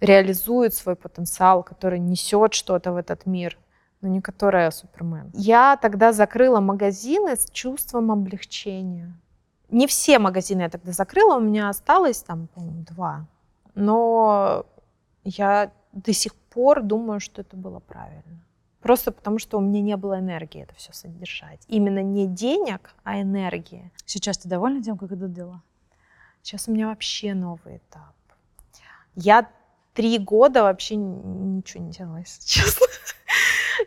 реализует 0.00 0.74
свой 0.74 0.96
потенциал, 0.96 1.62
которая 1.62 2.00
несет 2.00 2.54
что-то 2.54 2.92
в 2.92 2.96
этот 2.96 3.26
мир, 3.26 3.58
но 4.00 4.08
не 4.08 4.20
которая 4.20 4.70
Супермен. 4.70 5.30
Я 5.34 5.76
тогда 5.76 6.12
закрыла 6.12 6.60
магазины 6.60 7.36
с 7.36 7.48
чувством 7.50 8.10
облегчения. 8.10 9.14
Не 9.70 9.86
все 9.86 10.18
магазины 10.18 10.62
я 10.62 10.68
тогда 10.68 10.92
закрыла, 10.92 11.36
у 11.36 11.40
меня 11.40 11.68
осталось 11.68 12.22
там, 12.22 12.48
по-моему, 12.48 12.84
два. 12.84 13.26
Но 13.74 14.66
я 15.24 15.72
до 15.92 16.12
сих 16.12 16.34
пор 16.34 16.82
думаю, 16.82 17.20
что 17.20 17.40
это 17.40 17.56
было 17.56 17.80
правильно. 17.80 18.44
Просто 18.80 19.12
потому, 19.12 19.38
что 19.38 19.56
у 19.56 19.62
меня 19.62 19.80
не 19.80 19.96
было 19.96 20.18
энергии 20.18 20.62
это 20.62 20.74
все 20.74 20.92
содержать. 20.92 21.64
Именно 21.68 22.02
не 22.02 22.26
денег, 22.26 22.94
а 23.02 23.20
энергии. 23.22 23.90
Сейчас 24.04 24.36
ты 24.36 24.48
довольна 24.48 24.82
тем, 24.82 24.98
как 24.98 25.10
идут 25.12 25.32
дела? 25.32 25.62
Сейчас 26.42 26.68
у 26.68 26.72
меня 26.72 26.88
вообще 26.88 27.32
новый 27.32 27.78
этап. 27.78 28.14
Я 29.14 29.48
три 29.94 30.18
года 30.18 30.62
вообще 30.64 30.96
ничего 30.96 31.84
не 31.84 31.90
делала, 31.90 32.18
если 32.18 32.42
честно. 32.46 32.86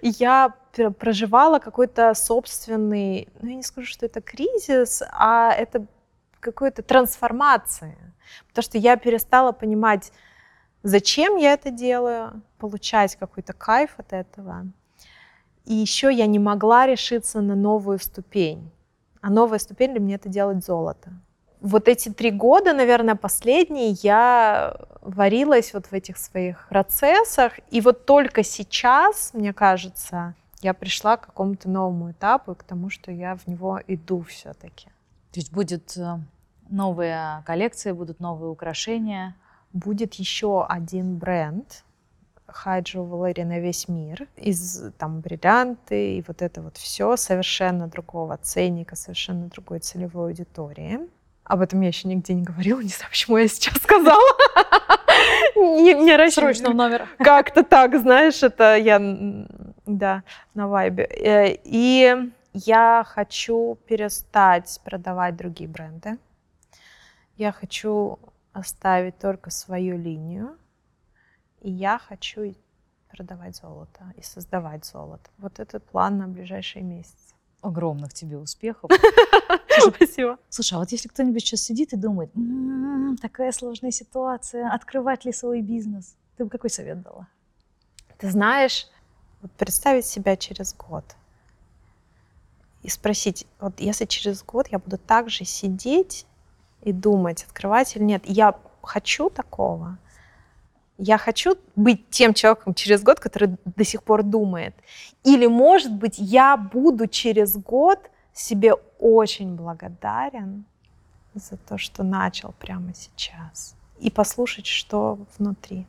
Я 0.02 0.54
проживала 1.00 1.60
какой-то 1.60 2.14
собственный, 2.14 3.30
ну 3.42 3.50
я 3.50 3.56
не 3.56 3.64
скажу, 3.64 3.88
что 3.88 4.06
это 4.06 4.22
кризис, 4.22 5.04
а 5.12 5.52
это 5.52 5.86
какой-то 6.40 6.82
трансформация. 6.82 7.98
Потому 8.50 8.64
что 8.64 8.78
я 8.78 8.98
перестала 8.98 9.52
понимать, 9.52 10.12
зачем 10.84 11.38
я 11.38 11.54
это 11.54 11.72
делаю, 11.72 12.42
получать 12.58 13.16
какой-то 13.16 13.54
кайф 13.54 13.96
от 13.98 14.14
этого. 14.14 14.66
И 15.66 15.74
еще 15.74 16.14
я 16.14 16.28
не 16.28 16.40
могла 16.40 16.86
решиться 16.86 17.42
на 17.42 17.56
новую 17.56 18.00
ступень. 18.00 18.72
А 19.22 19.30
новая 19.30 19.60
ступень 19.60 19.92
для 19.92 20.00
меня 20.00 20.16
это 20.16 20.30
делать 20.30 20.64
золото. 20.64 21.12
Вот 21.62 21.88
эти 21.88 22.10
три 22.10 22.32
года, 22.32 22.74
наверное, 22.74 23.16
последние, 23.16 23.92
я 24.04 24.78
варилась 25.02 25.74
вот 25.74 25.88
в 25.88 25.94
этих 25.94 26.18
своих 26.18 26.68
процессах. 26.70 27.54
И 27.72 27.82
вот 27.82 28.06
только 28.06 28.44
сейчас, 28.44 29.32
мне 29.34 29.54
кажется, 29.54 30.36
я 30.62 30.74
пришла 30.74 31.18
к 31.18 31.28
какому-то 31.28 31.70
новому 31.70 32.12
этапу, 32.12 32.56
к 32.56 32.64
тому, 32.64 32.90
что 32.90 33.12
я 33.12 33.36
в 33.36 33.48
него 33.48 33.80
иду 33.88 34.22
все-таки. 34.22 34.88
То 35.32 35.40
есть 35.40 35.52
будет 35.52 35.98
э, 35.98 36.18
новые 36.70 37.44
коллекции, 37.46 37.92
будут 37.92 38.20
новые 38.20 38.50
украшения? 38.50 39.36
Будет 39.74 40.16
еще 40.16 40.66
один 40.66 41.18
бренд, 41.18 41.84
high 42.48 42.84
jewelry 42.84 43.44
на 43.46 43.60
весь 43.60 43.88
мир, 43.88 44.28
из 44.36 44.92
там 44.98 45.20
бриллианты 45.20 46.18
и 46.18 46.24
вот 46.28 46.42
это 46.42 46.62
вот 46.62 46.78
все 46.78 47.18
совершенно 47.18 47.88
другого 47.88 48.38
ценника, 48.38 48.96
совершенно 48.96 49.48
другой 49.48 49.80
целевой 49.80 50.30
аудитории. 50.30 51.00
Об 51.48 51.62
этом 51.62 51.80
я 51.82 51.88
еще 51.88 52.08
нигде 52.10 52.34
не 52.34 52.44
говорила, 52.44 52.82
не 52.82 52.90
знаю, 52.90 53.10
почему 53.10 53.38
я 53.38 53.48
сейчас 53.48 53.76
сказала. 53.82 54.22
Не, 55.56 55.94
не 55.94 56.32
Срочно 56.32 56.70
в 56.70 56.76
номер. 56.76 57.08
Как-то 57.18 57.64
так, 57.64 57.98
знаешь, 58.00 58.44
это 58.44 58.76
я, 58.76 59.00
да, 59.86 60.24
на 60.54 60.68
вайбе. 60.68 61.06
Э, 61.06 61.58
и 61.64 62.16
я 62.54 63.06
хочу 63.08 63.78
перестать 63.88 64.80
продавать 64.84 65.36
другие 65.38 65.70
бренды. 65.70 66.18
Я 67.38 67.52
хочу 67.52 68.20
оставить 68.54 69.18
только 69.18 69.50
свою 69.50 69.98
линию 69.98 70.58
и 71.62 71.72
я 71.72 71.98
хочу 71.98 72.56
продавать 73.10 73.56
золото 73.56 74.14
и 74.16 74.22
создавать 74.22 74.86
золото. 74.86 75.30
Вот 75.38 75.60
это 75.60 75.80
план 75.80 76.18
на 76.18 76.28
ближайшие 76.28 76.84
месяцы. 76.84 77.36
Огромных 77.62 78.14
тебе 78.14 78.38
успехов. 78.38 78.92
Спасибо. 79.96 80.38
Слушай, 80.50 80.76
а 80.76 80.80
вот 80.80 80.92
если 80.92 81.08
кто-нибудь 81.08 81.42
сейчас 81.42 81.62
сидит 81.62 81.94
и 81.94 81.98
думает, 81.98 82.30
м-м, 82.36 83.18
такая 83.18 83.52
сложная 83.52 83.92
ситуация, 83.92 84.70
открывать 84.70 85.26
ли 85.26 85.32
свой 85.32 85.62
бизнес, 85.62 86.16
ты 86.38 86.46
бы 86.46 86.50
какой 86.50 86.70
совет 86.70 87.02
дала? 87.02 87.28
Ты 88.18 88.30
знаешь, 88.30 88.88
вот 89.42 89.52
представить 89.52 90.06
себя 90.06 90.36
через 90.36 90.74
год 90.74 91.04
и 92.84 92.90
спросить, 92.90 93.46
вот 93.60 93.80
если 93.80 94.06
через 94.06 94.44
год 94.44 94.68
я 94.70 94.80
буду 94.80 94.98
так 94.98 95.30
же 95.30 95.46
сидеть 95.46 96.26
и 96.84 96.92
думать, 96.92 97.44
открывать 97.44 97.96
или 97.96 98.04
нет, 98.04 98.24
я 98.26 98.56
хочу 98.82 99.30
такого, 99.30 99.98
я 100.98 101.18
хочу 101.18 101.58
быть 101.76 102.10
тем 102.10 102.34
человеком 102.34 102.74
через 102.74 103.04
год, 103.04 103.20
который 103.20 103.58
до 103.66 103.84
сих 103.84 104.04
пор 104.04 104.24
думает. 104.24 104.76
Или, 105.24 105.46
может 105.46 105.94
быть, 105.94 106.16
я 106.18 106.58
буду 106.58 107.08
через 107.08 107.56
год 107.56 108.00
себе 108.34 108.74
очень 109.00 109.56
благодарен 109.56 110.66
за 111.34 111.58
то, 111.58 111.78
что 111.78 112.04
начал 112.04 112.54
прямо 112.54 112.94
сейчас. 112.94 113.76
И 114.00 114.12
послушать, 114.12 114.66
что 114.66 115.20
внутри. 115.38 115.88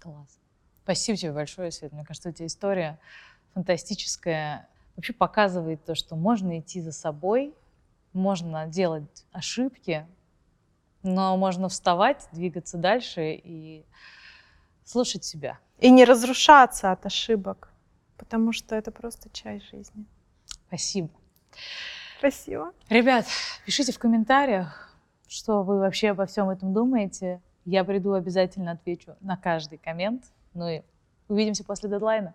Класс. 0.00 0.38
Спасибо 0.82 1.16
тебе 1.16 1.32
большое, 1.32 1.70
Свет. 1.70 1.92
Мне 1.92 2.04
кажется, 2.04 2.28
у 2.28 2.32
тебя 2.32 2.46
история 2.46 2.98
фантастическая. 3.54 4.68
Вообще 4.96 5.12
показывает 5.12 5.84
то, 5.84 5.94
что 5.94 6.16
можно 6.16 6.58
идти 6.58 6.80
за 6.80 6.92
собой, 6.92 7.54
можно 8.12 8.66
делать 8.66 9.24
ошибки, 9.32 10.06
но 11.02 11.36
можно 11.36 11.68
вставать, 11.68 12.28
двигаться 12.32 12.76
дальше 12.76 13.34
и 13.34 13.84
слушать 14.84 15.24
себя. 15.24 15.58
И 15.78 15.90
не 15.90 16.04
разрушаться 16.04 16.92
от 16.92 17.06
ошибок, 17.06 17.72
потому 18.18 18.52
что 18.52 18.74
это 18.74 18.90
просто 18.90 19.30
часть 19.30 19.68
жизни. 19.70 20.04
Спасибо. 20.68 21.10
Спасибо. 22.18 22.72
Ребят, 22.88 23.26
пишите 23.66 23.92
в 23.92 23.98
комментариях, 23.98 24.96
что 25.28 25.62
вы 25.62 25.78
вообще 25.78 26.10
обо 26.10 26.26
всем 26.26 26.50
этом 26.50 26.72
думаете. 26.72 27.40
Я 27.64 27.84
приду, 27.84 28.12
обязательно 28.12 28.72
отвечу 28.72 29.16
на 29.20 29.36
каждый 29.36 29.78
коммент. 29.78 30.24
Ну 30.54 30.68
и 30.68 30.82
увидимся 31.28 31.64
после 31.64 31.88
дедлайна. 31.88 32.34